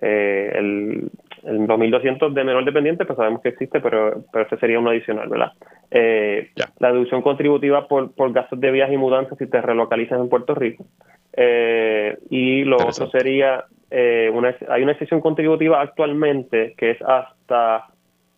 [0.00, 1.10] eh, el
[1.46, 5.28] el 2200 de menor dependiente, pues sabemos que existe, pero, pero este sería uno adicional,
[5.28, 5.52] ¿verdad?
[5.90, 10.28] Eh, la deducción contributiva por, por gastos de viaje y mudanza si te relocalizas en
[10.28, 10.84] Puerto Rico.
[11.32, 17.86] Eh, y lo otro sería, eh, una, hay una excepción contributiva actualmente que es hasta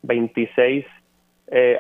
[0.03, 0.85] 26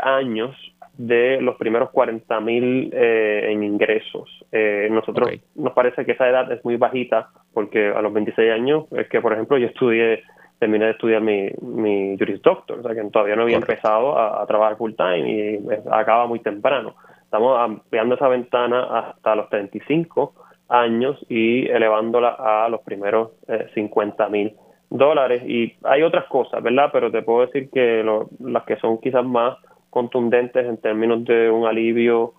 [0.02, 0.56] años
[0.96, 4.44] de los primeros 40 mil en ingresos.
[4.90, 9.08] nosotros nos parece que esa edad es muy bajita porque a los 26 años es
[9.08, 10.22] que, por ejemplo, yo estudié
[10.58, 14.44] terminé de estudiar mi, mi Juris Doctor, o sea que todavía no había empezado a,
[14.46, 16.94] trabajar full time y acaba muy temprano.
[17.22, 20.32] Estamos ampliando esa ventana hasta los 35
[20.68, 23.30] años y elevándola a los primeros
[23.74, 24.56] 50 eh, mil
[24.90, 26.90] dólares y hay otras cosas, ¿verdad?
[26.92, 28.04] Pero te puedo decir que
[28.40, 29.56] las que son quizás más
[29.90, 32.34] contundentes en términos de un alivio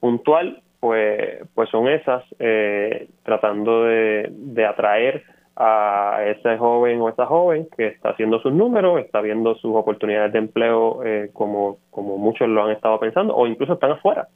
[0.00, 5.24] puntual, pues, pues son esas, eh, tratando de, de atraer
[5.56, 10.32] a ese joven o esa joven que está haciendo sus números, está viendo sus oportunidades
[10.32, 14.28] de empleo eh, como, como muchos lo han estado pensando, o incluso están afuera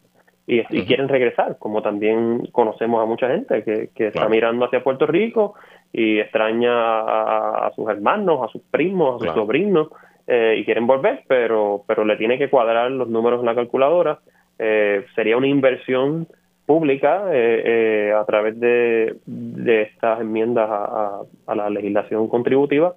[0.47, 5.07] y, quieren regresar, como también conocemos a mucha gente que, que está mirando hacia Puerto
[5.07, 5.55] Rico
[5.93, 9.89] y extraña a, sus hermanos, a sus primos, a sus sobrinos,
[10.27, 14.21] eh, y quieren volver, pero, pero le tiene que cuadrar los números en la calculadora.
[14.59, 16.29] Eh, sería una inversión
[16.67, 22.95] pública eh, a través de, de estas enmiendas a, a, la legislación contributiva,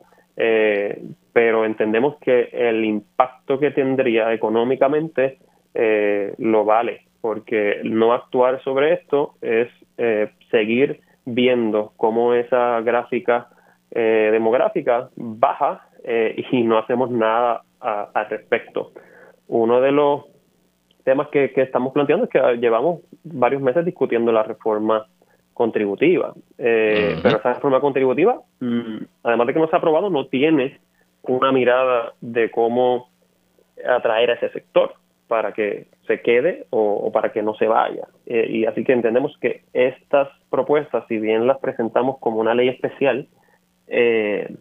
[1.34, 5.38] pero entendemos que el impacto que tendría económicamente
[6.38, 9.68] lo vale, porque no actuar sobre esto es
[10.50, 13.50] seguir viendo cómo esa gráfica
[13.92, 18.92] demográfica baja eh, y no hacemos nada al respecto.
[19.48, 20.24] Uno de los
[21.04, 25.08] temas que, estamos planteando es que llevamos varios meses discutiendo la reforma
[25.54, 30.28] contributiva, eh, pero esa reforma contributiva, mm, además de que no se ha aprobado, no
[30.28, 30.80] tiene
[31.24, 33.10] una mirada de cómo
[33.86, 34.94] atraer a ese sector
[35.28, 38.08] para que se quede o, para que no se vaya.
[38.26, 42.70] Eh, y así que entendemos que estas propuestas, si bien las presentamos como una ley
[42.70, 43.28] especial,
[43.88, 44.56] eh,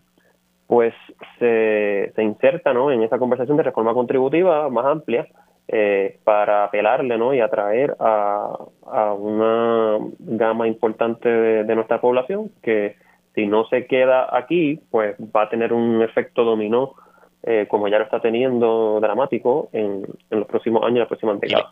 [0.66, 0.92] pues
[1.38, 2.90] se, se inserta ¿no?
[2.90, 5.26] en esa conversación de reforma contributiva más amplia
[5.68, 7.34] eh, para apelarle ¿no?
[7.34, 12.96] y atraer a, a una gama importante de, nuestra población que
[13.34, 16.94] si no se queda aquí, pues va a tener un efecto dominó,
[17.42, 21.38] eh, como ya lo está teniendo dramático en, en los próximos años, en las próximas
[21.38, 21.66] décadas.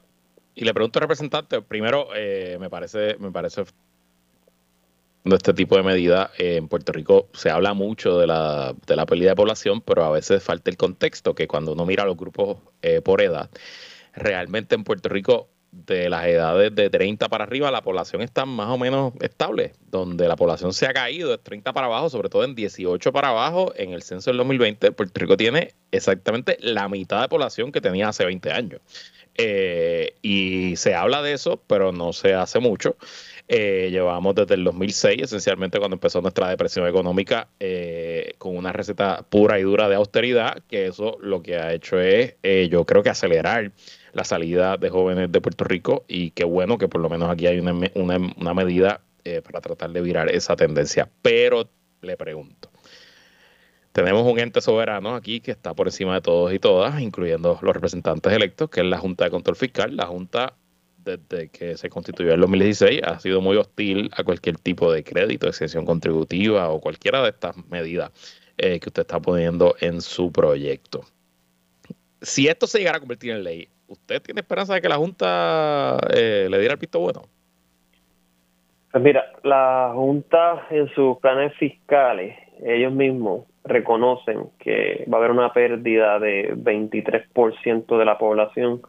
[0.55, 3.65] Y le pregunto representante, primero eh, me parece me parece
[5.35, 6.31] este tipo de medidas.
[6.39, 10.05] Eh, en Puerto Rico se habla mucho de la, de la pérdida de población, pero
[10.05, 13.51] a veces falta el contexto, que cuando uno mira los grupos eh, por edad,
[14.15, 18.69] realmente en Puerto Rico de las edades de 30 para arriba, la población está más
[18.69, 19.73] o menos estable.
[19.91, 23.29] Donde la población se ha caído de 30 para abajo, sobre todo en 18 para
[23.29, 27.81] abajo, en el censo del 2020, Puerto Rico tiene exactamente la mitad de población que
[27.81, 28.81] tenía hace 20 años.
[29.39, 32.97] Eh, y se habla de eso, pero no se hace mucho.
[33.49, 39.25] Eh, llevamos desde el 2006, esencialmente cuando empezó nuestra depresión económica, eh, con una receta
[39.29, 43.05] pura y dura de austeridad, que eso lo que ha hecho es, eh, yo creo
[43.05, 43.71] que acelerar
[44.13, 47.47] la salida de jóvenes de Puerto Rico y qué bueno que por lo menos aquí
[47.47, 49.01] hay una, una, una medida
[49.45, 51.11] para tratar de virar esa tendencia.
[51.21, 51.69] Pero
[52.01, 52.71] le pregunto,
[53.91, 57.75] tenemos un ente soberano aquí que está por encima de todos y todas, incluyendo los
[57.75, 59.97] representantes electos, que es la Junta de Control Fiscal.
[59.97, 60.55] La Junta
[61.07, 65.47] desde que se constituyó en 2016 ha sido muy hostil a cualquier tipo de crédito,
[65.47, 68.11] exención contributiva o cualquiera de estas medidas
[68.59, 71.03] eh, que usted está poniendo en su proyecto.
[72.21, 75.99] Si esto se llegara a convertir en ley, ¿usted tiene esperanza de que la Junta
[76.13, 77.23] eh, le diera el visto bueno?
[78.91, 85.31] Pues mira, la Junta en sus planes fiscales, ellos mismos reconocen que va a haber
[85.31, 88.81] una pérdida de 23% de la población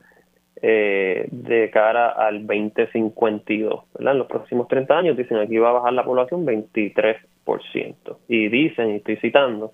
[0.62, 3.84] eh, de cara al 2052.
[3.94, 4.14] ¿verdad?
[4.14, 8.18] En los próximos 30 años dicen aquí va a bajar la población 23%.
[8.28, 9.74] Y dicen, y estoy citando,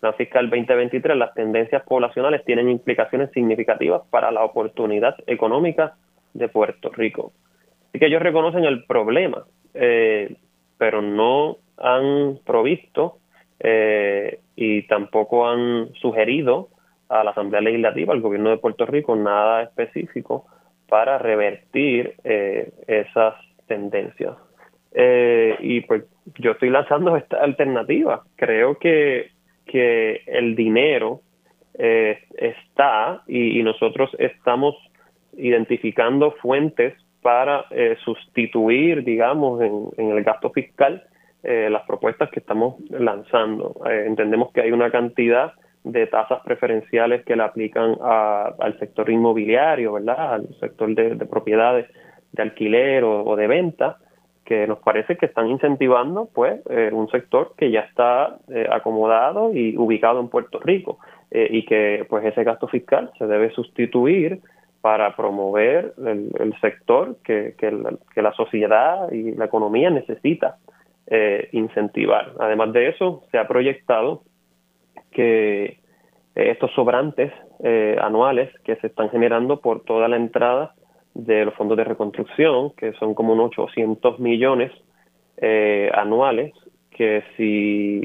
[0.00, 5.94] la fiscal 2023, las tendencias poblacionales tienen implicaciones significativas para la oportunidad económica
[6.34, 7.32] de Puerto Rico.
[7.88, 10.36] Así que ellos reconocen el problema, eh,
[10.78, 13.18] pero no han provisto
[13.60, 16.68] eh, y tampoco han sugerido
[17.08, 20.46] a la Asamblea Legislativa, al gobierno de Puerto Rico, nada específico
[20.88, 23.34] para revertir eh, esas
[23.66, 24.34] tendencias.
[24.92, 26.04] Eh, y pues
[26.38, 28.22] yo estoy lanzando esta alternativa.
[28.36, 29.30] Creo que,
[29.66, 31.20] que el dinero
[31.78, 34.76] eh, está y, nosotros estamos
[35.36, 37.64] identificando fuentes para
[38.04, 41.02] sustituir, digamos, en, en, el gasto fiscal
[41.42, 43.74] las propuestas que estamos lanzando.
[43.86, 50.34] entendemos que hay una cantidad de tasas preferenciales que le aplican al sector inmobiliario, ¿verdad?
[50.34, 51.86] Al sector de, propiedades
[52.32, 53.98] de alquiler o, de venta,
[54.46, 59.54] que nos parece que están incentivando, pues, eh, un sector que ya está eh, acomodado
[59.54, 60.98] y ubicado en Puerto Rico
[61.30, 64.40] eh, y que, pues, ese gasto fiscal se debe sustituir
[64.80, 70.56] para promover el, sector que, que, la, que la sociedad y la economía necesita
[71.52, 72.32] incentivar.
[72.38, 74.22] Además de eso, se ha proyectado
[75.14, 75.78] que eh,
[76.34, 77.32] estos sobrantes
[77.62, 80.74] eh, anuales que se están generando por toda la entrada
[81.14, 84.72] de los fondos de reconstrucción, que son como unos 800 millones
[85.36, 86.52] eh, anuales,
[86.90, 88.02] que si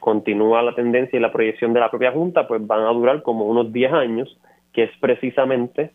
[0.00, 3.46] continúa la tendencia y la proyección de la propia Junta, pues van a durar como
[3.46, 4.38] unos 10 años,
[4.72, 5.92] que es precisamente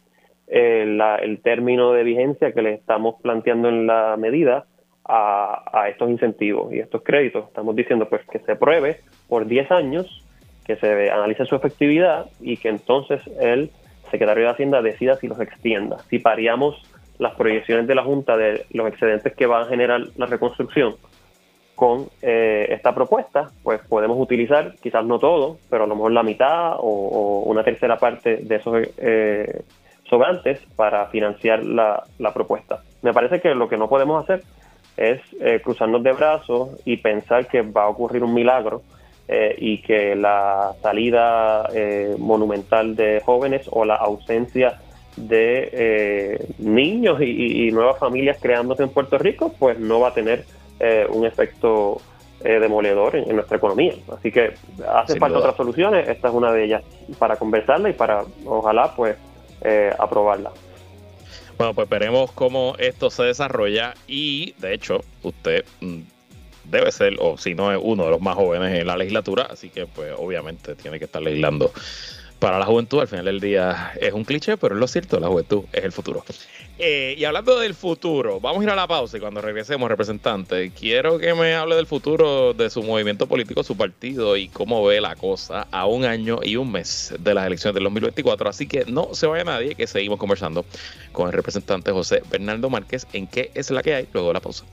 [0.47, 4.65] eh, el término de vigencia que le estamos planteando en la medida
[5.07, 7.47] a, estos incentivos y estos créditos.
[7.47, 10.25] Estamos diciendo pues que se pruebe por 10 años,
[10.67, 13.71] que se analice su efectividad y que entonces el
[14.11, 15.97] secretario de Hacienda decida si los extienda.
[16.09, 16.75] Si paríamos
[17.17, 20.95] las proyecciones de la Junta de los excedentes que va a generar la reconstrucción
[21.75, 26.23] con eh, esta propuesta, pues podemos utilizar quizás no todo, pero a lo mejor la
[26.23, 29.61] mitad o, una tercera parte de esos eh,
[30.09, 32.81] sobrantes para financiar la, la, propuesta.
[33.03, 34.43] Me parece que lo que no podemos hacer
[34.97, 38.81] es eh, cruzarnos de brazos y pensar que va a ocurrir un milagro
[39.27, 44.79] eh, y que la salida eh, monumental de jóvenes o la ausencia
[45.15, 50.45] de niños y, nuevas familias creándose en Puerto Rico, pues no va a tener
[51.09, 51.99] un efecto
[52.39, 53.93] demoledor en, nuestra economía.
[54.15, 54.53] Así que
[54.87, 56.83] hace falta otras soluciones, esta es una de ellas
[57.17, 59.17] para conversarla y para ojalá pues
[59.97, 60.51] aprobarla.
[61.57, 66.01] Bueno, pues veremos cómo esto se desarrolla y de hecho usted mm,
[66.69, 69.69] debe ser, o si no es uno de los más jóvenes en la legislatura, así
[69.69, 71.71] que pues obviamente tiene que estar legislando
[72.39, 72.99] para la juventud.
[72.99, 75.91] Al final del día es un cliché, pero es lo cierto, la juventud es el
[75.91, 76.23] futuro.
[76.79, 80.71] Eh, y hablando del futuro, vamos a ir a la pausa y cuando regresemos, representante,
[80.71, 85.01] quiero que me hable del futuro de su movimiento político, su partido y cómo ve
[85.01, 88.49] la cosa a un año y un mes de las elecciones del 2024.
[88.49, 90.65] Así que no se vaya nadie, que seguimos conversando
[91.13, 94.39] con el representante José Bernardo Márquez en qué es la que hay luego de la
[94.39, 94.63] pausa.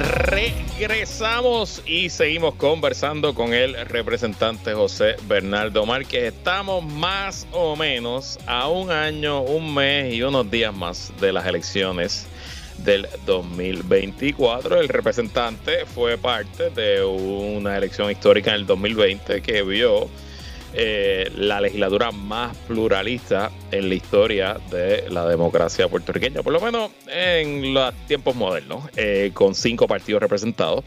[0.00, 6.32] Regresamos y seguimos conversando con el representante José Bernardo Márquez.
[6.34, 11.46] Estamos más o menos a un año, un mes y unos días más de las
[11.46, 12.26] elecciones
[12.78, 14.80] del 2024.
[14.80, 20.08] El representante fue parte de una elección histórica en el 2020 que vio
[20.72, 26.92] eh, la legislatura más pluralista en la historia de la democracia puertorriqueña, por lo menos
[27.08, 30.84] en los tiempos modernos, eh, con cinco partidos representados.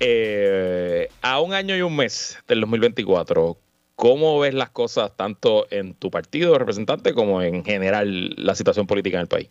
[0.00, 3.56] Eh, a un año y un mes del 2024,
[3.94, 9.18] ¿cómo ves las cosas tanto en tu partido representante como en general la situación política
[9.18, 9.50] en el país?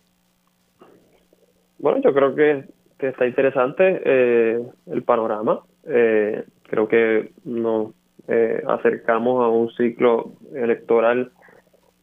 [1.78, 2.64] Bueno, yo creo que,
[2.98, 5.60] que está interesante el panorama.
[5.82, 7.94] creo que no
[8.28, 11.32] eh, acercamos a un ciclo electoral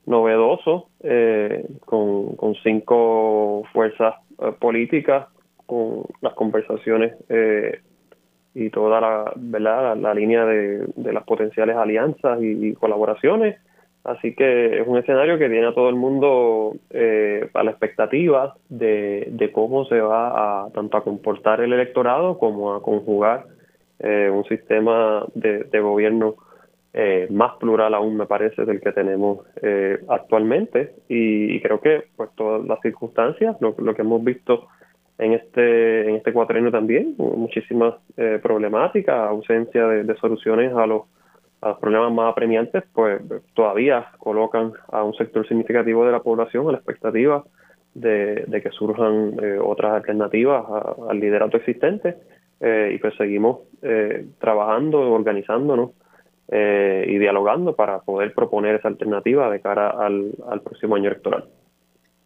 [0.06, 5.28] novedoso eh, con, cinco fuerzas eh, políticas,
[5.66, 7.14] con las conversaciones
[8.56, 9.96] y toda la, ¿verdad?
[9.96, 13.58] la, línea de, las potenciales alianzas y, colaboraciones.
[14.04, 19.28] Así que es un escenario que tiene a todo el mundo a la expectativa de,
[19.30, 23.46] de cómo se va a tanto a comportar el electorado como a conjugar
[24.00, 26.36] eh, un sistema de, gobierno
[26.94, 30.94] eh, más plural aún me parece del que tenemos eh, actualmente.
[31.10, 34.68] Y, creo que pues todas las circunstancias lo, que hemos visto
[35.18, 37.96] en este en este cuatrienio también muchísimas
[38.42, 41.02] problemáticas ausencia de, soluciones a los,
[41.60, 43.22] a los problemas más apremiantes pues
[43.54, 47.44] todavía colocan a un sector significativo de la población a la expectativa
[47.94, 50.64] de, que surjan otras alternativas
[51.10, 52.16] al liderato existente
[52.60, 55.92] eh, y pues seguimos eh, trabajando, organizándonos
[56.50, 60.34] eh, y dialogando para poder proponer esa alternativa de cara al,
[60.64, 61.46] próximo año electoral.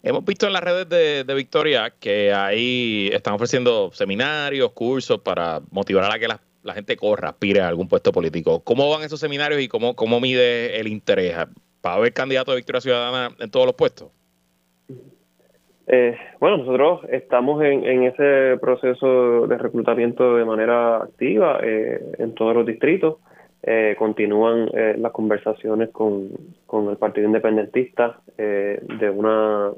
[0.01, 6.11] Hemos visto en las redes de, Victoria que ahí están ofreciendo seminarios, cursos para motivar
[6.11, 8.63] a que la, gente corra, aspire a algún puesto político.
[8.63, 11.35] ¿Cómo van esos seminarios y cómo, cómo mide el interés?
[11.79, 14.09] ¿Para haber candidato de Victoria Ciudadana en todos los puestos?
[15.87, 22.55] Eh, bueno, nosotros estamos en, ese proceso de reclutamiento de manera activa eh, en todos
[22.55, 23.17] los distritos.
[23.65, 26.29] Eh, continúan las conversaciones con,
[26.89, 29.71] el Partido Independentista de una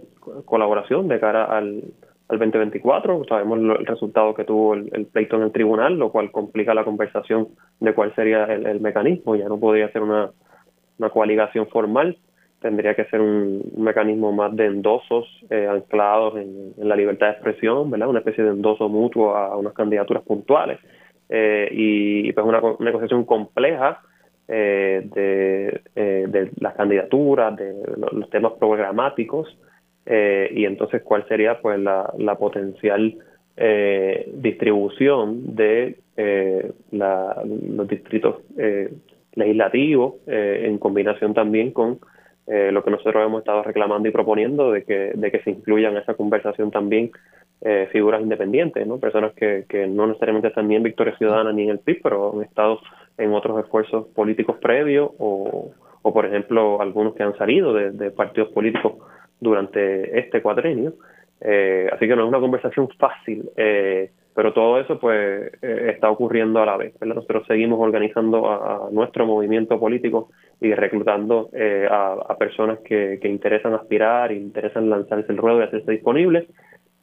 [0.45, 1.83] colaboración de cara al,
[2.29, 3.25] al 2024.
[3.27, 7.49] Sabemos el resultado que tuvo el, pleito en el tribunal, lo cual complica la conversación
[7.79, 9.35] de cuál sería el, mecanismo.
[9.35, 10.31] Ya no podría ser una,
[10.97, 12.17] una coaligación formal
[12.65, 17.91] tendría que ser un, mecanismo más de endosos eh, anclados en, la libertad de expresión,
[17.91, 18.07] ¿verdad?
[18.09, 20.79] Una especie de endoso mutuo a unas candidaturas puntuales
[21.29, 24.01] eh, y, pues una, negociación compleja
[24.47, 29.55] eh, de, las candidaturas, de los, temas programáticos
[30.07, 33.15] y entonces cuál sería pues la, potencial
[34.33, 35.97] distribución de
[36.91, 38.37] los distritos
[39.35, 41.99] legislativos en combinación también con
[42.47, 45.93] eh, lo que nosotros hemos estado reclamando y proponiendo de que, de que se incluyan
[45.93, 47.11] en esa conversación también
[47.61, 48.99] eh, figuras independientes, ¿no?
[48.99, 52.33] personas que, que no necesariamente están ni en Victoria Ciudadana ni en el PIB, pero
[52.35, 52.79] han estado
[53.17, 55.71] en otros esfuerzos políticos previos o,
[56.07, 58.93] o por ejemplo, algunos que han salido de, partidos políticos
[59.39, 60.93] durante este cuatrenio.
[61.41, 66.11] Eh, así que no es una conversación fácil, eh, pero todo eso pues eh, está
[66.11, 66.93] ocurriendo a la vez.
[67.01, 70.29] Nosotros seguimos organizando a, nuestro movimiento político
[70.61, 71.49] y reclutando
[71.89, 76.45] a, personas que, que interesan aspirar, interesan lanzarse el ruedo y hacerse disponibles,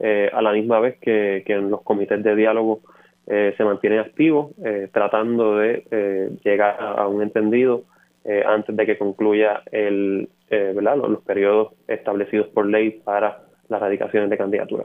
[0.01, 2.81] a la misma vez que, en los comités de diálogo
[3.27, 4.53] se mantienen activos,
[4.93, 7.85] tratando de llegar a un entendido
[8.25, 10.97] eh, antes de que concluya el, eh, ¿verdad?
[10.97, 14.85] Los, periodos establecidos por ley para las radicaciones de candidatura.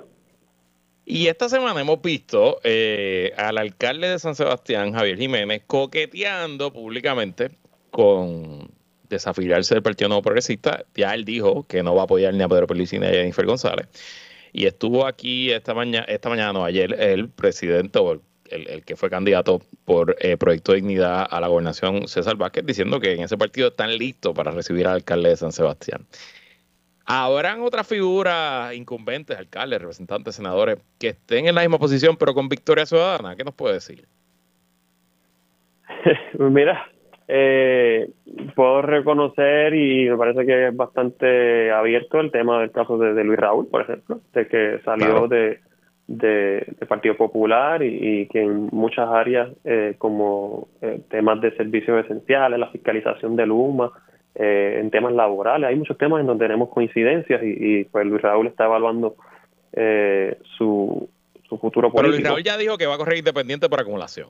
[1.10, 7.52] Y esta semana hemos visto eh, al alcalde de San Sebastián, Javier Jiménez, coqueteando públicamente
[7.92, 8.70] con
[9.08, 10.84] desafiliarse del Partido Nuevo Progresista.
[10.96, 13.46] Ya él dijo que no va a apoyar ni a Pedro Pelicini ni a Jennifer
[13.46, 13.88] González.
[14.52, 18.96] Y estuvo aquí esta mañana, esta mañana, no, ayer, el presidente o el el, que
[18.96, 23.38] fue candidato por eh, Proyecto Dignidad a la gobernación, César Vázquez, diciendo que en ese
[23.38, 26.06] partido están listos para recibir al alcalde de San Sebastián.
[27.10, 32.50] ¿Habrán otras figuras incumbentes, alcaldes, representantes, senadores, que estén en la misma posición pero con
[32.50, 33.38] victoria ciudadana?
[33.38, 34.04] ¿Qué nos puede decir?
[36.38, 36.86] Mira,
[37.30, 38.10] eh,
[38.56, 43.40] puedo reconocer y me parece que es bastante abierto el tema del caso de, Luis
[43.40, 45.62] Raúl, por ejemplo, de que salió de,
[46.08, 52.60] de, Partido Popular y, que en muchas áreas eh, como eh, temas de servicios esenciales,
[52.60, 53.94] la fiscalización del UMA,
[54.38, 58.48] eh, en temas laborales, hay muchos temas en donde tenemos coincidencias y, pues Luis Raúl
[58.48, 59.16] está evaluando
[60.58, 61.10] su,
[61.48, 61.96] su futuro político.
[61.96, 64.30] Pero Luis Raúl ya dijo que va a correr independiente por acumulación.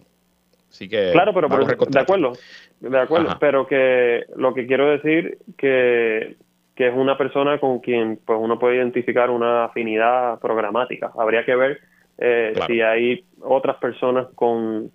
[0.70, 2.34] Así que claro, pero, de acuerdo,
[2.82, 6.36] de acuerdo, pero que lo que quiero decir que
[6.78, 11.12] que es una persona con quien pues uno puede identificar una afinidad programática.
[11.18, 11.80] Habría que ver
[12.20, 14.92] eh, si hay otras personas con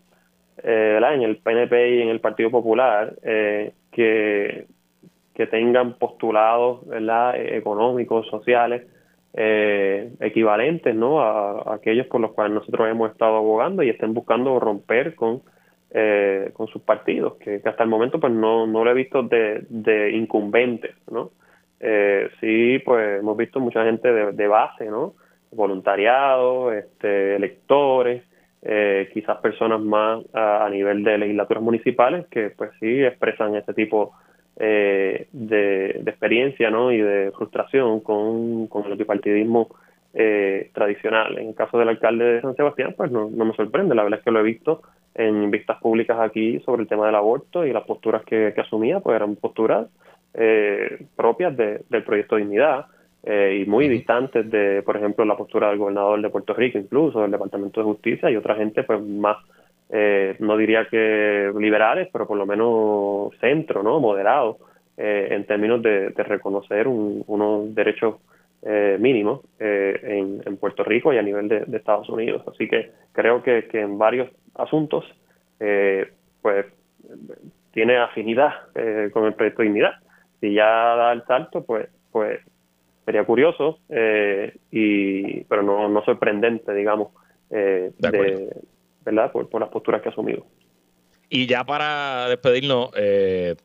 [0.63, 4.67] eh, en el PNP y en el Partido Popular eh, que,
[5.35, 7.35] que tengan postulados ¿verdad?
[7.37, 8.87] económicos, sociales,
[9.35, 11.23] equivalentes ¿no?
[11.23, 15.41] A, aquellos por los cuales nosotros hemos estado abogando y estén buscando romper con,
[16.53, 20.11] con sus partidos, que, hasta el momento pues no, no lo he visto de, de
[20.11, 21.31] incumbentes, ¿no?
[21.83, 25.15] eh, sí, pues hemos visto mucha gente de, base, ¿no?
[25.51, 28.23] Voluntariado, este, electores,
[28.63, 34.13] eh, quizás personas más a, nivel de legislaturas municipales que pues sí expresan este tipo
[34.57, 36.93] eh, de, experiencia ¿no?
[36.93, 39.69] y de frustración con, con el bipartidismo
[40.15, 41.39] eh, tradicional.
[41.39, 44.19] En el caso del alcalde de San Sebastián, pues no, no me sorprende, la verdad
[44.19, 44.83] es que lo he visto
[45.15, 49.01] en vistas públicas aquí sobre el tema del aborto y las posturas que, que asumía,
[49.01, 49.89] pues eran posturas
[50.35, 52.87] eh, propias del proyecto Dignidad
[53.23, 57.21] eh, y muy distantes de, por ejemplo, la postura del gobernador de Puerto Rico, incluso
[57.21, 59.37] del Departamento de Justicia y otra gente pues más,
[59.91, 64.01] eh, no diría que liberales, pero por lo menos centro, ¿no?
[64.01, 64.59] Moderado
[64.95, 68.17] en términos de, reconocer unos derechos
[69.01, 72.43] mínimos en, Puerto Rico y a nivel de, Estados Unidos.
[72.47, 75.05] Así que creo que, que en varios asuntos,
[75.59, 76.67] pues
[77.73, 78.53] tiene afinidad
[79.13, 79.95] con el proyecto Dignidad
[80.43, 82.41] si ya da el salto, pues, pues
[83.05, 87.13] sería curioso, eh, y, pero no, no sorprendente, digamos,
[87.49, 88.53] eh, de,
[89.05, 89.33] ¿verdad?
[89.33, 90.45] Por, las posturas que ha asumido.
[91.29, 93.57] Y ya para despedirnos, eh,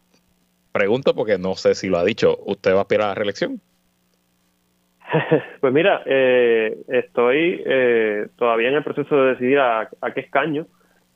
[0.72, 3.60] pregunto porque no sé si lo ha dicho, ¿usted va a aspirar a la reelección?
[5.62, 7.64] pues mira, estoy
[8.36, 10.68] todavía en el proceso de decidir a, a qué escaño,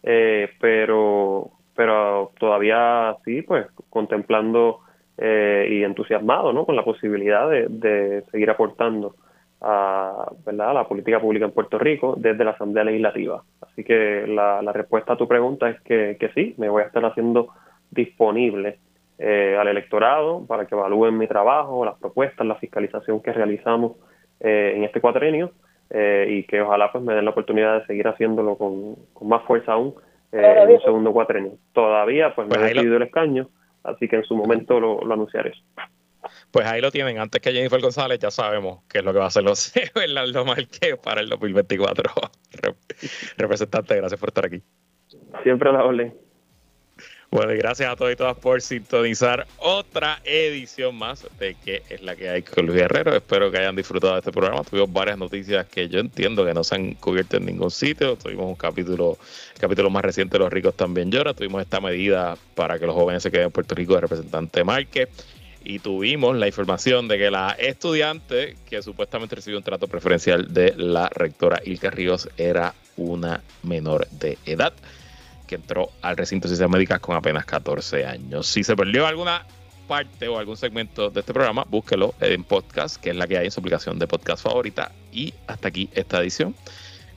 [0.01, 4.81] pero, pero todavía sí, pues contemplando
[5.23, 6.65] eh, y entusiasmado ¿no?
[6.65, 9.15] con la posibilidad de, seguir aportando
[9.61, 10.73] a, ¿verdad?
[10.73, 13.43] la política pública en Puerto Rico desde la Asamblea Legislativa.
[13.61, 17.49] Así que la, respuesta a tu pregunta es que, sí, me voy a estar haciendo
[17.89, 18.79] disponible
[19.19, 23.93] eh, al electorado para que evalúen mi trabajo, las propuestas, la fiscalización que realizamos
[24.39, 25.51] eh, en este cuatrenio
[25.93, 28.95] y que ojalá pues me den la oportunidad de seguir haciéndolo con,
[29.27, 29.93] más fuerza aún
[30.31, 31.51] en un segundo cuatrenio.
[31.73, 33.49] Todavía pues me pues he decidido el escaño
[33.83, 35.53] Así que en su momento lo, anunciaré.
[36.51, 37.17] Pues ahí lo tienen.
[37.17, 40.45] Antes que Jennifer González, ya sabemos qué es lo que va a hacer los Bernardo
[40.45, 42.13] Marquez para el 2024.
[43.37, 44.61] Representante, gracias por estar aquí.
[45.43, 46.13] Siempre a la orden.
[47.33, 52.01] Bueno, y gracias a todos y todas por sintonizar otra edición más de que es
[52.01, 53.15] la que hay con Luis Guerrero.
[53.15, 54.65] Espero que hayan disfrutado de este programa.
[54.65, 58.17] Tuvimos varias noticias que yo entiendo que no se han cubierto en ningún sitio.
[58.17, 59.17] Tuvimos un capítulo,
[59.53, 61.33] el capítulo más reciente de Los ricos también llora.
[61.33, 65.07] Tuvimos esta medida para que los jóvenes se queden en Puerto Rico de representante Márquez.
[65.63, 70.73] Y tuvimos la información de que la estudiante que supuestamente recibió un trato preferencial de
[70.75, 74.73] la rectora Ilka Ríos era una menor de edad
[75.47, 78.47] que entró al recinto de ciencias médicas con apenas 14 años.
[78.47, 79.45] Si se perdió alguna
[79.87, 83.45] parte o algún segmento de este programa, búsquelo en podcast, que es la que hay
[83.45, 84.93] en su aplicación de podcast favorita.
[85.11, 86.55] Y hasta aquí esta edición.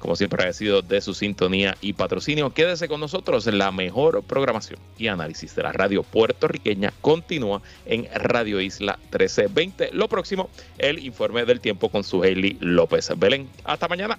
[0.05, 2.51] Como siempre, agradecido de su sintonía y patrocinio.
[2.53, 3.47] Quédese con nosotros.
[3.47, 9.93] La mejor programación y análisis de la radio puertorriqueña continúa en Radio Isla 1320.
[9.95, 13.49] Lo próximo, el informe del tiempo con su Hailey López Belén.
[13.65, 14.19] Hasta mañana.